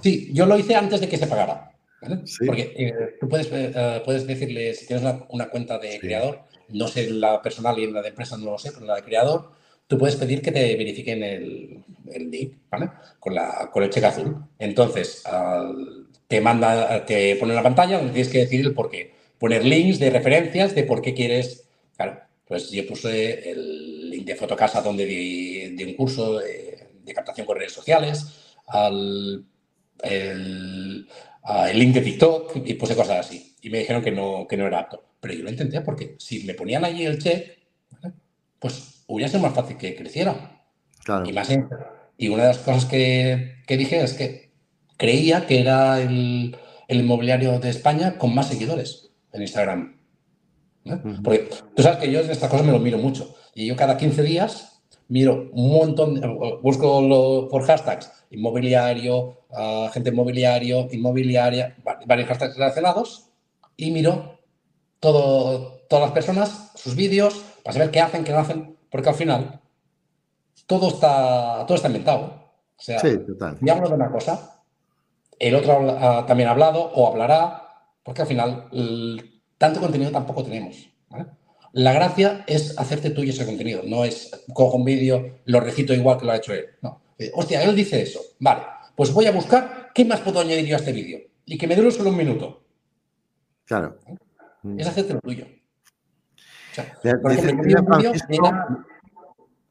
[0.00, 1.70] Sí, yo lo hice antes de que se pagara.
[2.46, 7.10] Porque eh, tú puedes, eh, puedes decirle, si tienes una, cuenta de creador, no sé
[7.10, 9.52] la personal y la de empresa no lo sé, pero la de creador,
[9.86, 12.90] tú puedes pedir que te verifiquen el, NIC, ¿vale?
[13.18, 14.36] Con, la, con el cheque azul.
[14.58, 15.22] Entonces,
[16.28, 19.12] te manda, te pone en la pantalla donde tienes que decir el por qué.
[19.38, 21.64] poner links de referencias de por qué quieres.
[21.96, 27.56] Claro, pues yo puse el link de Fotocasa donde di, un curso de, captación con
[27.56, 29.44] redes sociales, al,
[30.02, 31.06] el,
[31.74, 33.54] link de TikTok y puse cosas así.
[33.62, 35.02] Y me dijeron que no, que no era apto.
[35.20, 37.58] Pero yo lo intenté porque si me ponían allí el check,
[38.58, 40.62] pues hubiera sido más fácil que creciera.
[41.04, 41.28] Claro.
[41.28, 41.50] Y, más,
[42.16, 44.52] y una de las cosas que, que dije es que
[44.96, 46.56] creía que era el,
[46.88, 50.00] el inmobiliario de España con más seguidores en Instagram.
[51.22, 53.34] Porque tú sabes que yo en estas cosas me lo miro mucho.
[53.54, 56.20] Y yo cada 15 días miro un montón,
[56.62, 61.76] busco por hashtags, inmobiliario, agente inmobiliario, inmobiliaria,
[62.06, 63.30] varios hashtags relacionados
[63.76, 64.40] y miro
[65.00, 69.16] todo, todas las personas, sus vídeos, para saber qué hacen, qué no hacen, porque al
[69.16, 69.60] final
[70.68, 72.52] todo está, todo está inventado.
[72.78, 73.58] O sea, sí, total.
[73.60, 74.62] y hablo de una cosa,
[75.36, 78.68] el otro ha, también ha hablado o hablará, porque al final
[79.58, 80.88] tanto contenido tampoco tenemos.
[81.72, 86.18] La gracia es hacerte tuyo ese contenido, no es cojo un vídeo, lo recito igual
[86.18, 86.66] que lo ha hecho él.
[86.80, 87.00] No.
[87.18, 88.20] Eh, hostia, él dice eso.
[88.38, 88.62] Vale,
[88.94, 91.74] pues voy a buscar qué más puedo añadir yo a este vídeo y que me
[91.74, 92.62] dure solo un minuto.
[93.64, 93.98] Claro.
[94.78, 95.46] Es hacerte lo tuyo.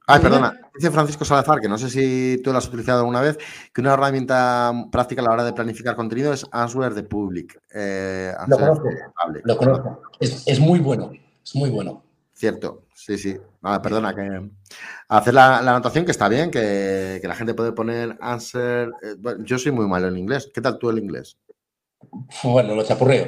[0.05, 0.59] Ay, perdona.
[0.75, 3.37] Dice Francisco Salazar, que no sé si tú lo has utilizado alguna vez,
[3.71, 7.61] que una herramienta práctica a la hora de planificar contenido es Answer the Public.
[7.73, 8.89] Eh, lo conozco.
[9.43, 10.01] Lo conozco.
[10.19, 11.11] Es, muy bueno.
[11.43, 12.03] Es muy bueno.
[12.33, 13.37] Cierto, sí, sí.
[13.81, 14.49] perdona, que
[15.07, 18.91] hacer la, anotación que está bien, que, la gente puede poner answer.
[19.03, 20.49] Eh, yo soy muy malo en inglés.
[20.53, 21.37] ¿Qué tal tú el inglés?
[22.43, 23.27] Bueno, lo chapurreo.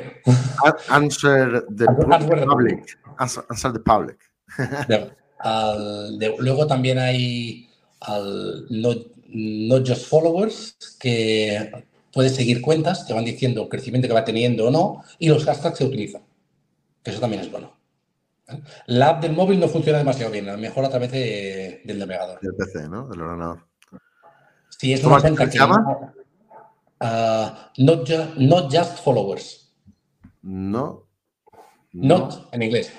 [0.89, 2.97] Answer the public.
[3.17, 4.19] Answer, the public
[6.39, 7.69] luego también hay
[8.01, 14.23] al not, Just Followers, que puedes seguir cuentas que van diciendo el crecimiento que va
[14.23, 16.21] teniendo o no, y los hashtags se utilizan.
[17.03, 17.75] Que eso también es bueno.
[18.85, 22.39] La app del móvil no funciona demasiado bien, a lo mejor a través del navegador.
[22.41, 23.07] Del PC, ¿no?
[23.07, 23.65] Del ordenador.
[24.69, 26.13] Sí, es una cuenta que llama.
[26.99, 29.73] Uh, not, just followers.
[30.41, 31.07] No.
[31.93, 32.91] Not en inglés.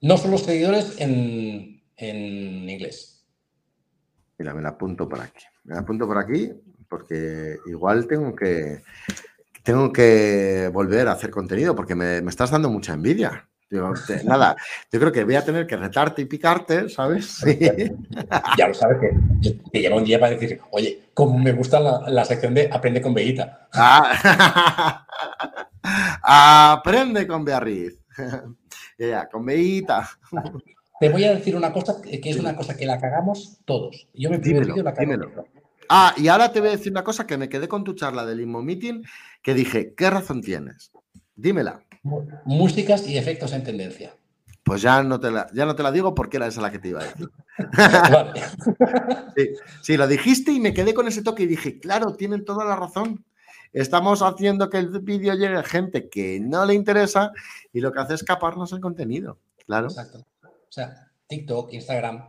[0.00, 3.24] No son los seguidores en, en inglés?
[4.38, 5.44] Mira, me la apunto por aquí.
[5.64, 6.52] Me la apunto por aquí
[6.88, 8.82] porque igual tengo que
[9.62, 13.48] tengo que volver a hacer contenido porque me, estás dando mucha envidia.
[14.24, 14.56] Nada,
[14.92, 17.44] yo creo que voy a tener que retarte y picarte, ¿sabes?
[18.56, 22.24] Ya lo sabes que, que, llega un día para decir, oye, como me gusta la,
[22.24, 23.68] sección de Aprende con Bellita.
[23.72, 25.06] Ah,
[26.82, 27.98] aprende con Beatriz.
[28.98, 30.08] ya, con Bellita.
[31.00, 34.08] Te voy a decir una cosa que es una cosa que la cagamos todos.
[34.14, 34.94] Yo me vídeo la
[35.88, 38.26] Ah, y ahora te voy a decir una cosa que me quedé con tu charla
[38.26, 39.04] del Immo Meeting
[39.42, 40.90] que dije, ¿qué razón tienes?
[41.36, 41.85] Dímela.
[42.44, 44.14] Músicas y efectos en tendencia.
[44.62, 46.80] Pues ya no te la, ya no te la digo porque era esa la que
[46.80, 47.30] te iba a decir.
[49.36, 49.48] sí,
[49.80, 52.74] sí, lo dijiste y me quedé con ese toque y dije, claro, tienen toda la
[52.74, 53.24] razón.
[53.72, 57.30] Estamos haciendo que el vídeo llegue a gente que no le interesa
[57.72, 59.38] y lo que hace es escaparnos el contenido.
[59.66, 59.86] Claro.
[59.86, 60.26] Exacto.
[60.42, 62.28] O sea, TikTok, Instagram,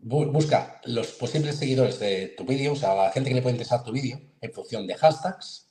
[0.00, 3.82] busca los posibles seguidores de tu vídeo, o sea, la gente que le puede interesar
[3.82, 5.68] tu vídeo, en función de hashtags,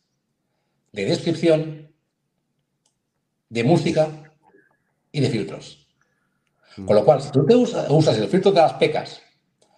[0.92, 1.87] de descripción,
[3.50, 4.10] de música
[5.12, 5.88] y de filtros.
[6.86, 9.22] Con lo cual, si tú te usas el filtro de las pecas,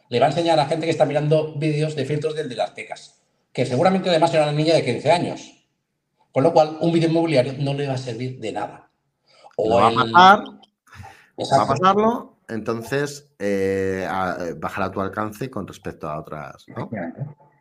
[0.09, 2.71] le va a enseñar a gente que está mirando vídeos de filtros del de las
[2.71, 3.21] pecas,
[3.53, 5.53] que seguramente además era una niña de 15 años.
[6.31, 8.91] Con lo cual, un vídeo inmobiliario no le va a servir de nada.
[9.55, 10.43] O va a
[11.39, 16.65] Va a pasarlo, entonces eh, eh, bajará tu alcance con respecto a otras.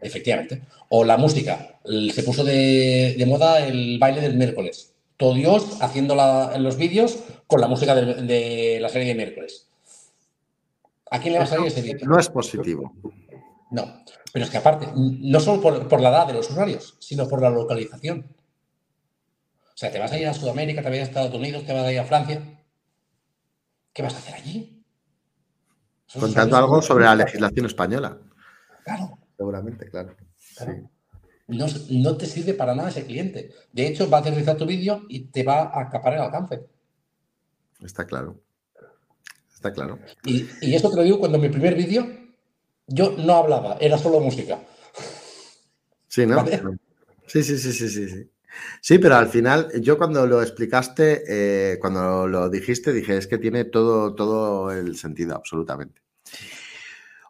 [0.01, 0.63] Efectivamente.
[0.89, 1.79] O la música.
[2.13, 4.88] Se puso de, moda el baile del miércoles.
[5.19, 6.15] Todo Dios haciendo
[6.55, 9.69] en los vídeos con la música de, la serie de miércoles.
[11.11, 12.07] ¿A quién le va a salir ese vídeo?
[12.07, 12.95] No es positivo.
[13.71, 14.03] No.
[14.33, 17.43] Pero es que aparte, no solo por, por la edad de los usuarios, sino por
[17.43, 18.27] la localización.
[19.75, 21.67] O sea, te vas a ir a Sudamérica, te vas a ir a Estados Unidos,
[21.67, 22.43] te vas a ir a Francia
[23.99, 24.85] ¿Qué vas a hacer allí?
[26.21, 28.17] Contando algo sobre la legislación española.
[28.85, 29.19] Claro.
[29.37, 30.15] Seguramente, claro.
[31.49, 33.51] No, te sirve para nada ese cliente.
[33.73, 36.67] De hecho, va a aterrizar tu vídeo y te va a acapar el alcance.
[37.83, 38.39] Está claro.
[39.53, 39.99] Está claro.
[40.25, 42.07] Y, y esto te lo digo cuando en mi primer vídeo
[42.87, 44.61] yo no hablaba, era solo música.
[46.07, 46.45] Sí, ¿no?
[47.27, 48.31] Sí, sí, sí, sí, sí, sí.
[48.81, 53.39] Sí, pero al final, yo cuando lo explicaste, eh, cuando lo dijiste, dije, es que
[53.39, 56.01] tiene todo, todo el sentido, absolutamente.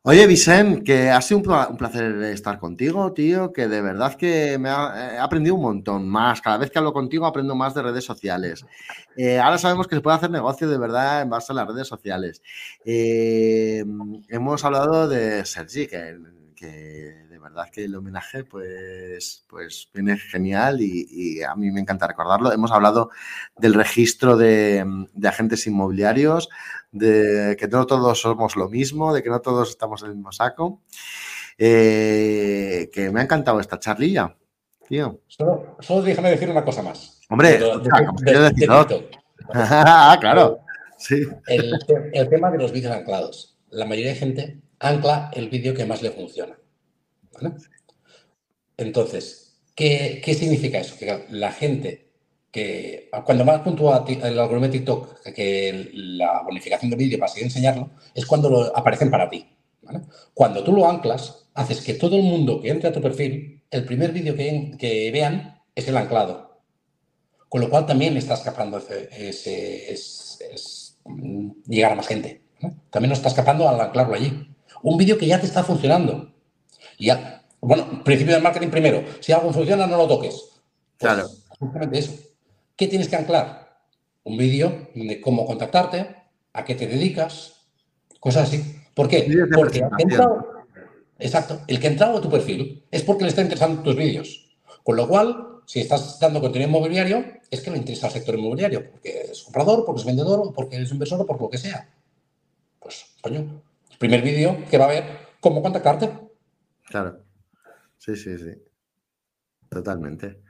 [0.05, 4.69] Oye, Vicente, que ha sido un placer estar contigo, tío, que de verdad que me
[4.71, 6.41] ha, he aprendido un montón más.
[6.41, 8.65] Cada vez que hablo contigo aprendo más de redes sociales.
[9.17, 11.89] Eh, ahora sabemos que se puede hacer negocio de verdad en base a las redes
[11.89, 12.41] sociales.
[12.85, 13.85] Eh,
[14.29, 16.17] hemos hablado de Sergi, que,
[16.67, 22.53] de verdad que el homenaje pues, pues viene genial y, a mí me encanta recordarlo.
[22.53, 23.11] Hemos hablado
[23.57, 24.85] del registro de
[25.25, 26.49] agentes inmobiliarios,
[26.91, 30.33] de que no todos somos lo mismo, de que no todos estamos en el mismo
[30.33, 30.83] saco.
[31.61, 34.37] Eh, que me ha encantado esta charlilla,
[34.89, 35.21] tío.
[35.27, 37.21] Solo, solo déjame decir una cosa más.
[37.29, 37.59] Hombre,
[40.21, 40.61] claro.
[40.97, 41.27] Sí.
[41.47, 43.57] El, tema de los vídeos anclados.
[43.71, 46.59] La mayoría de gente ancla el vídeo que más le funciona.
[48.77, 50.97] Entonces, ¿qué, ¿qué significa eso?
[50.99, 52.09] Que la gente
[52.51, 57.45] que cuando más puntúa el algoritmo de TikTok que la bonificación de vídeo para seguir
[57.45, 59.47] enseñarlo, es cuando lo aparecen para ti.
[60.35, 63.85] Cuando tú lo anclas, haces que todo el mundo que entre a tu perfil, el
[63.85, 66.61] primer vídeo que, vean es el anclado.
[67.49, 69.95] Con lo cual también estás capando ese,
[71.67, 72.43] llegar a más gente.
[72.91, 74.55] También no estás capando al anclarlo allí.
[74.83, 76.33] Un vídeo que ya te está funcionando.
[76.99, 79.05] ya, bueno, principio del marketing primero.
[79.21, 80.35] Si algo funciona, no lo toques.
[80.35, 81.29] Pues claro.
[81.59, 82.13] Justamente eso.
[82.77, 83.77] ¿Qué tienes que anclar?
[84.25, 86.17] Un vídeo de cómo contactarte,
[86.53, 87.55] a qué te dedicas,
[88.21, 88.77] cosas así.
[88.95, 89.27] ¿Por qué?
[89.55, 90.47] Porque el que, entrado,
[91.19, 94.57] exacto, el que ha entrado a tu perfil es porque le está interesando tus vídeos.
[94.83, 98.91] Con lo cual, si estás dando contenido inmobiliario, es que le interesa al sector inmobiliario,
[98.91, 101.89] porque es comprador, porque es vendedor, porque es inversor, o por lo que sea.
[102.79, 103.63] Pues, coño,
[103.99, 105.05] primer vídeo que va a ver
[105.41, 106.11] cómo contactarte.
[106.89, 107.21] Claro.
[107.99, 108.69] Sí, sí, sí.
[109.69, 110.41] Totalmente.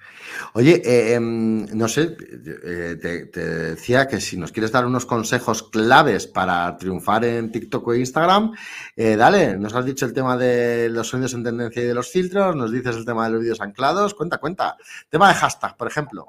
[0.52, 2.16] Oye, eh, em, no sé,
[2.64, 7.88] eh, te, decía que si nos quieres dar unos consejos claves para triunfar en TikTok
[7.88, 8.54] o Instagram,
[8.94, 12.08] eh, dale, nos has dicho el tema de los sonidos en tendencia y de los
[12.08, 14.76] filtros, nos dices el tema de los vídeos anclados, cuenta, cuenta.
[15.08, 16.28] Tema de hashtag, por ejemplo.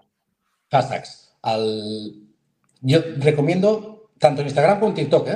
[0.71, 1.35] Hashtags.
[2.81, 5.29] Yo recomiendo, tanto en Instagram como en TikTok,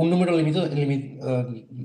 [0.00, 1.18] un número límite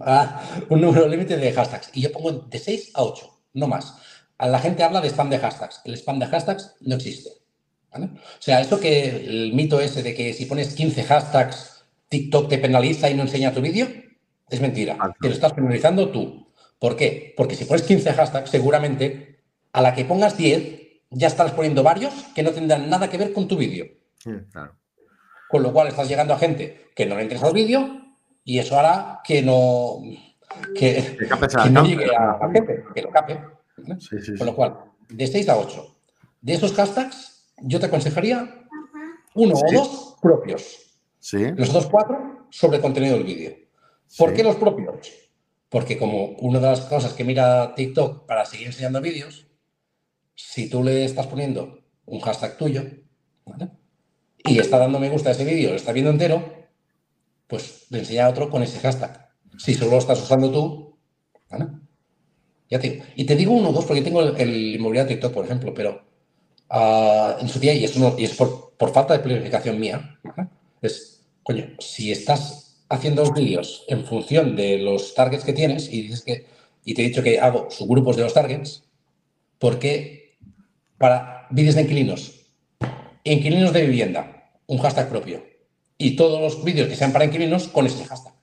[0.01, 1.89] ah, un número límite de hashtags.
[1.93, 3.95] Y yo pongo de 6 a 8, no más
[4.47, 5.81] la gente habla de spam de hashtags.
[5.85, 7.29] El spam de hashtags no existe.
[7.91, 8.09] O
[8.39, 13.09] sea, eso que el mito ese de que si pones 15 hashtags, TikTok te penaliza
[13.09, 13.87] y no enseña tu vídeo,
[14.49, 14.97] es mentira.
[15.21, 16.51] Te lo estás penalizando tú.
[16.79, 17.33] ¿Por qué?
[17.37, 22.13] Porque si pones 15 hashtags, seguramente a la que pongas 10, ya estás poniendo varios
[22.33, 23.85] que no tendrán nada que ver con tu vídeo.
[25.53, 27.87] Con lo cual estás llegando a gente que no le interesa el vídeo
[28.43, 29.99] y eso hará que no,
[30.73, 31.15] que,
[31.69, 33.39] no llegue a la gente, que lo cape.
[34.35, 34.79] Con lo cual,
[35.09, 35.95] de 6 a 8.
[36.41, 38.65] De esos hashtags, yo te aconsejaría
[39.35, 40.97] uno o dos propios.
[41.31, 43.55] Los otros cuatro sobre contenido del vídeo.
[44.17, 45.11] ¿Por qué los propios?
[45.69, 49.45] Porque como una de las cosas que mira TikTok para seguir enseñando vídeos,
[50.33, 52.81] si tú le estás poniendo un hashtag tuyo
[54.43, 56.43] y está dando me gusta a ese vídeo, lo está viendo entero,
[57.47, 59.29] pues le enseña a otro con ese hashtag.
[59.57, 60.97] Si solo lo estás usando tú,
[61.49, 61.67] ¿vale?
[63.15, 66.03] Y te digo uno o dos porque tengo el, inmobiliario TikTok, por ejemplo, pero
[66.69, 70.19] ah, en su día, y, y es por, falta de planificación mía,
[70.81, 76.23] es, coño, si estás haciendo vídeos en función de los targets que tienes y dices
[76.23, 76.47] que,
[76.83, 78.83] y te he dicho que hago subgrupos de los targets,
[79.59, 80.37] porque
[80.97, 82.47] para vídeos de inquilinos,
[83.23, 84.32] inquilinos de vivienda,
[84.67, 85.43] un hashtag propio,
[85.97, 88.33] y todos los vídeos que sean para inquilinos con ese hashtag,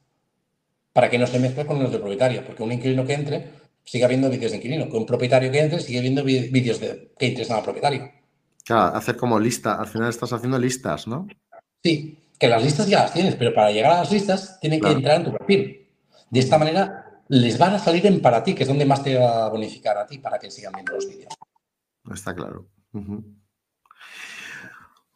[0.92, 4.04] para que no se mezcle con los de propietario, porque un inquilino que entre sigue
[4.04, 4.88] habiendo vídeos de inquilino.
[4.88, 8.10] Que un propietario que entre sigue viendo vídeos de, que interesan al propietario.
[8.64, 9.74] Claro, hacer como lista.
[9.74, 11.26] Al final estás haciendo listas, ¿no?
[11.82, 14.90] Sí, que las listas ya las tienes, pero para llegar a las listas tienen que
[14.90, 15.88] entrar en tu perfil.
[16.30, 19.16] De esta manera les van a salir en para ti, que es donde más te
[19.16, 21.34] va a bonificar a ti para que sigan viendo los vídeos.
[22.12, 22.66] Está claro.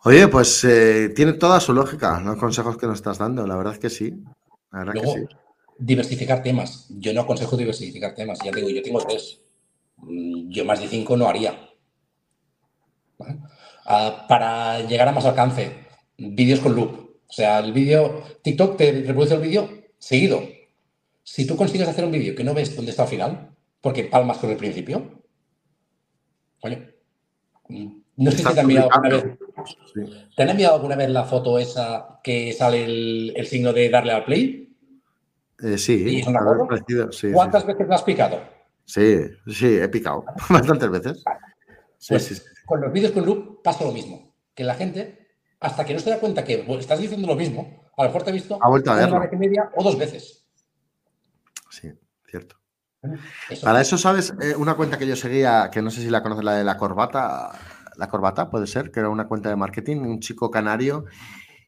[0.05, 3.47] Oye, pues eh, tiene toda su lógica los consejos que nos estás dando.
[3.47, 4.13] La verdad es que sí.
[4.71, 5.27] La verdad que sí
[5.79, 6.87] diversificar temas.
[6.89, 8.39] Yo no aconsejo diversificar temas.
[8.45, 9.41] Ya digo, yo tengo tres.
[9.99, 11.71] Mm, yo más de cinco no haría.
[13.87, 15.73] Ah, para llegar a más alcance,
[16.17, 17.21] vídeos con loop.
[17.27, 20.43] O sea, el vídeo, TikTok te reproduce el vídeo seguido.
[21.23, 23.51] Si tú consigues hacer un vídeo que no ves dónde está al final,
[23.81, 25.23] porque palmas con el principio,
[26.61, 26.79] coño,
[27.69, 27.87] mm,
[28.17, 29.39] no sé si te han enviado alguna vez.
[30.37, 32.85] ¿Te han enviado alguna vez la foto esa que sale
[33.35, 34.65] el signo de darle al play?
[35.63, 36.23] Eh, sí,
[37.33, 38.41] ¿Cuántas veces lo has picado?
[38.85, 41.25] Sí, sí, he picado bastantes veces.
[42.09, 44.35] Pues con los vídeos con loop pasa lo mismo.
[44.55, 48.03] Que la gente, hasta que no se da cuenta que estás diciendo lo mismo, a
[48.03, 50.45] lo mejor te ha visto ha vuelto a una vez y media o dos veces.
[51.71, 51.91] Sí,
[52.29, 52.57] cierto.
[53.63, 54.35] Para eso, ¿sabes?
[54.41, 56.77] Eh, una cuenta que yo seguía, que no sé si la conoces, la de la
[56.77, 57.53] corbata,
[57.97, 61.05] la corbata puede ser, que era una cuenta de marketing, un chico canario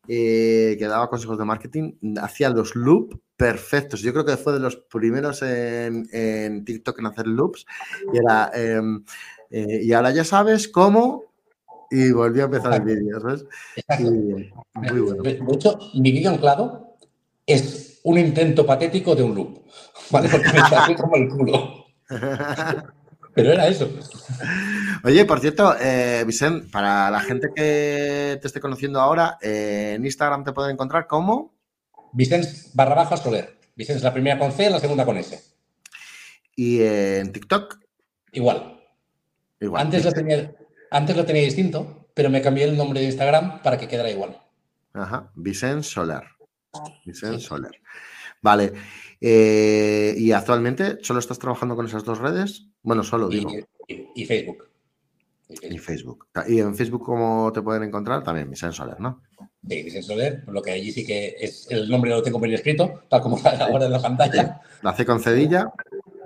[0.09, 4.01] eh, que daba consejos de marketing, hacía los loops perfectos.
[4.03, 7.67] Yo creo que fue de los primeros en, TikTok en hacer loops.
[8.13, 9.05] Y era, em,
[9.51, 11.25] eh, y ahora ya sabes cómo.
[11.91, 13.45] Y volví a empezar el vídeo, ¿sabes?
[14.01, 15.23] muy bueno.
[15.23, 16.97] De hecho, mi vídeo anclado
[17.45, 19.59] es un intento patético de un loop.
[20.11, 20.29] ¿Vale?
[20.29, 21.87] Porque me sale como el culo.
[23.37, 23.91] Pero era eso.
[25.05, 30.07] Oye, por cierto, eh, Vicente, para la gente que te esté conociendo ahora, eh, en
[30.07, 31.55] Instagram te pueden encontrar como.
[32.15, 33.59] Vicente barra baja Soler.
[33.75, 35.39] Vicente la primera con C, la segunda con S.
[36.57, 37.79] ¿Y en TikTok?
[38.33, 38.81] Igual.
[39.61, 39.83] Igual.
[39.83, 40.55] Antes lo, tenía,
[40.91, 44.41] antes lo tenía distinto, pero me cambié el nombre de Instagram para que quedara igual.
[44.95, 46.23] Ajá, Vicente Soler.
[47.05, 47.83] Vicente Soler.
[48.41, 48.73] Vale.
[49.21, 52.67] Eh, ¿Y actualmente solo estás trabajando con esas dos redes?
[52.83, 53.51] Bueno, solo digo.
[53.89, 54.69] Y, Facebook.
[55.49, 56.27] y, Facebook.
[56.49, 58.23] Y en Facebook, ¿cómo te pueden encontrar?
[58.23, 59.23] También Vicente Soler, ¿no?
[59.69, 63.03] Sí, Vicente Soler, lo que allí sí que es el nombre lo tengo bien escrito,
[63.09, 64.61] tal como ahora en la pantalla.
[64.83, 65.73] La C con cedilla.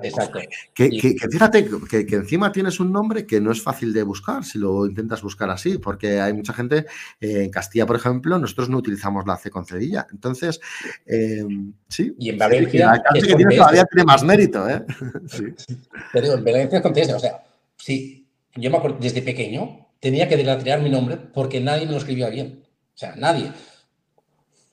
[0.02, 0.40] Exacto.
[0.74, 0.90] Que,
[1.30, 5.22] fíjate que, encima tienes un nombre que no es fácil de buscar si lo intentas
[5.22, 6.86] buscar así, porque hay mucha gente,
[7.20, 10.06] eh, en Castilla, por ejemplo, nosotros no utilizamos la C con cedilla.
[10.10, 10.60] Entonces,
[11.06, 11.44] eh,
[11.88, 12.14] sí.
[12.18, 13.02] Y en Valencia.
[13.12, 14.84] que tiene todavía tiene más mérito, ¿eh?
[15.28, 15.76] Sí.
[16.12, 17.42] Pero en Valencia es con o sea,
[17.76, 18.26] sí,
[18.56, 22.28] yo me acuerdo, desde pequeño tenía que deletrear mi nombre porque nadie me lo escribía
[22.30, 22.62] bien.
[22.94, 23.52] O sea, nadie.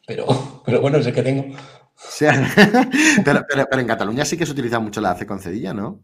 [0.05, 0.25] Pero,
[0.65, 1.55] pero bueno, es el que tengo.
[3.25, 6.01] pero, pero, en Cataluña sí que se utiliza mucho la C con cedilla, ¿no?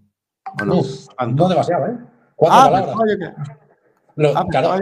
[0.66, 0.82] no?
[1.28, 1.98] no demasiado, ¿eh?
[2.36, 3.34] Cuatro ah, palabras.
[4.36, 4.76] Ah, claro.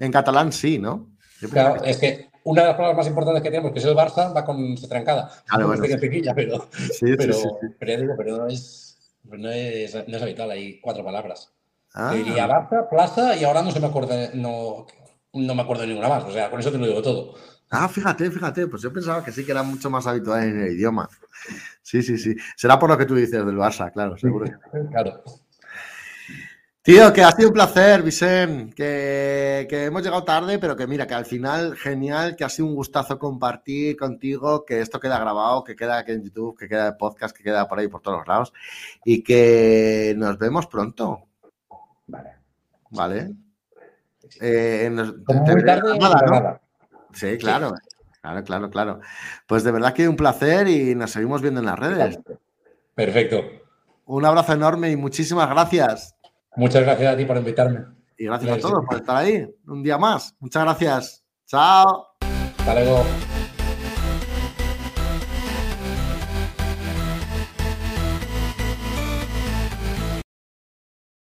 [0.00, 1.10] en catalán sí, ¿no?
[1.50, 4.34] Claro, es que una de las palabras más importantes que tenemos, que es el Barça,
[4.34, 5.30] va con C trancada.
[5.46, 5.82] Claro, bueno.
[6.00, 10.80] pequeña, pero, sí, pero, sí, pero, pero no, es, no, es, no es habitual, hay
[10.80, 11.52] cuatro palabras.
[11.94, 12.12] Ah.
[12.14, 14.86] Diría Barça, Plaza y ahora no se me acuerda, no,
[15.32, 16.24] no me acuerdo de ninguna más.
[16.24, 17.34] O sea, con eso te lo digo todo.
[17.70, 20.72] Ah, fíjate, fíjate, pues yo pensaba que sí que era mucho más habitual en el
[20.72, 21.08] idioma.
[21.82, 22.34] Sí, sí, sí.
[22.56, 24.46] Será por lo que tú dices del Barça, claro, seguro.
[24.90, 25.22] claro.
[26.82, 31.06] Tío, que ha sido un placer, Vicente, que, que, hemos llegado tarde, pero que mira,
[31.06, 35.62] que al final, genial, que ha sido un gustazo compartir contigo, que esto queda grabado,
[35.64, 38.26] que queda aquí en YouTube, que queda en podcast, que queda por ahí por todos
[38.26, 38.54] lados,
[39.04, 41.24] y que nos vemos pronto.
[42.06, 42.30] Vale.
[42.90, 43.34] Vale.
[44.40, 44.90] Eh,
[45.26, 46.60] tarde, nada.
[47.18, 47.74] Sí, claro.
[48.20, 49.00] Claro, claro, claro.
[49.46, 52.18] Pues de verdad que un placer y nos seguimos viendo en las redes.
[52.94, 53.44] Perfecto.
[54.06, 56.16] Un abrazo enorme y muchísimas gracias.
[56.56, 57.84] Muchas gracias a ti por invitarme.
[58.16, 60.34] Y gracias, a todos por estar ahí un día más.
[60.40, 61.24] Muchas gracias.
[61.46, 62.08] Chao.
[62.58, 63.27] Hasta luego.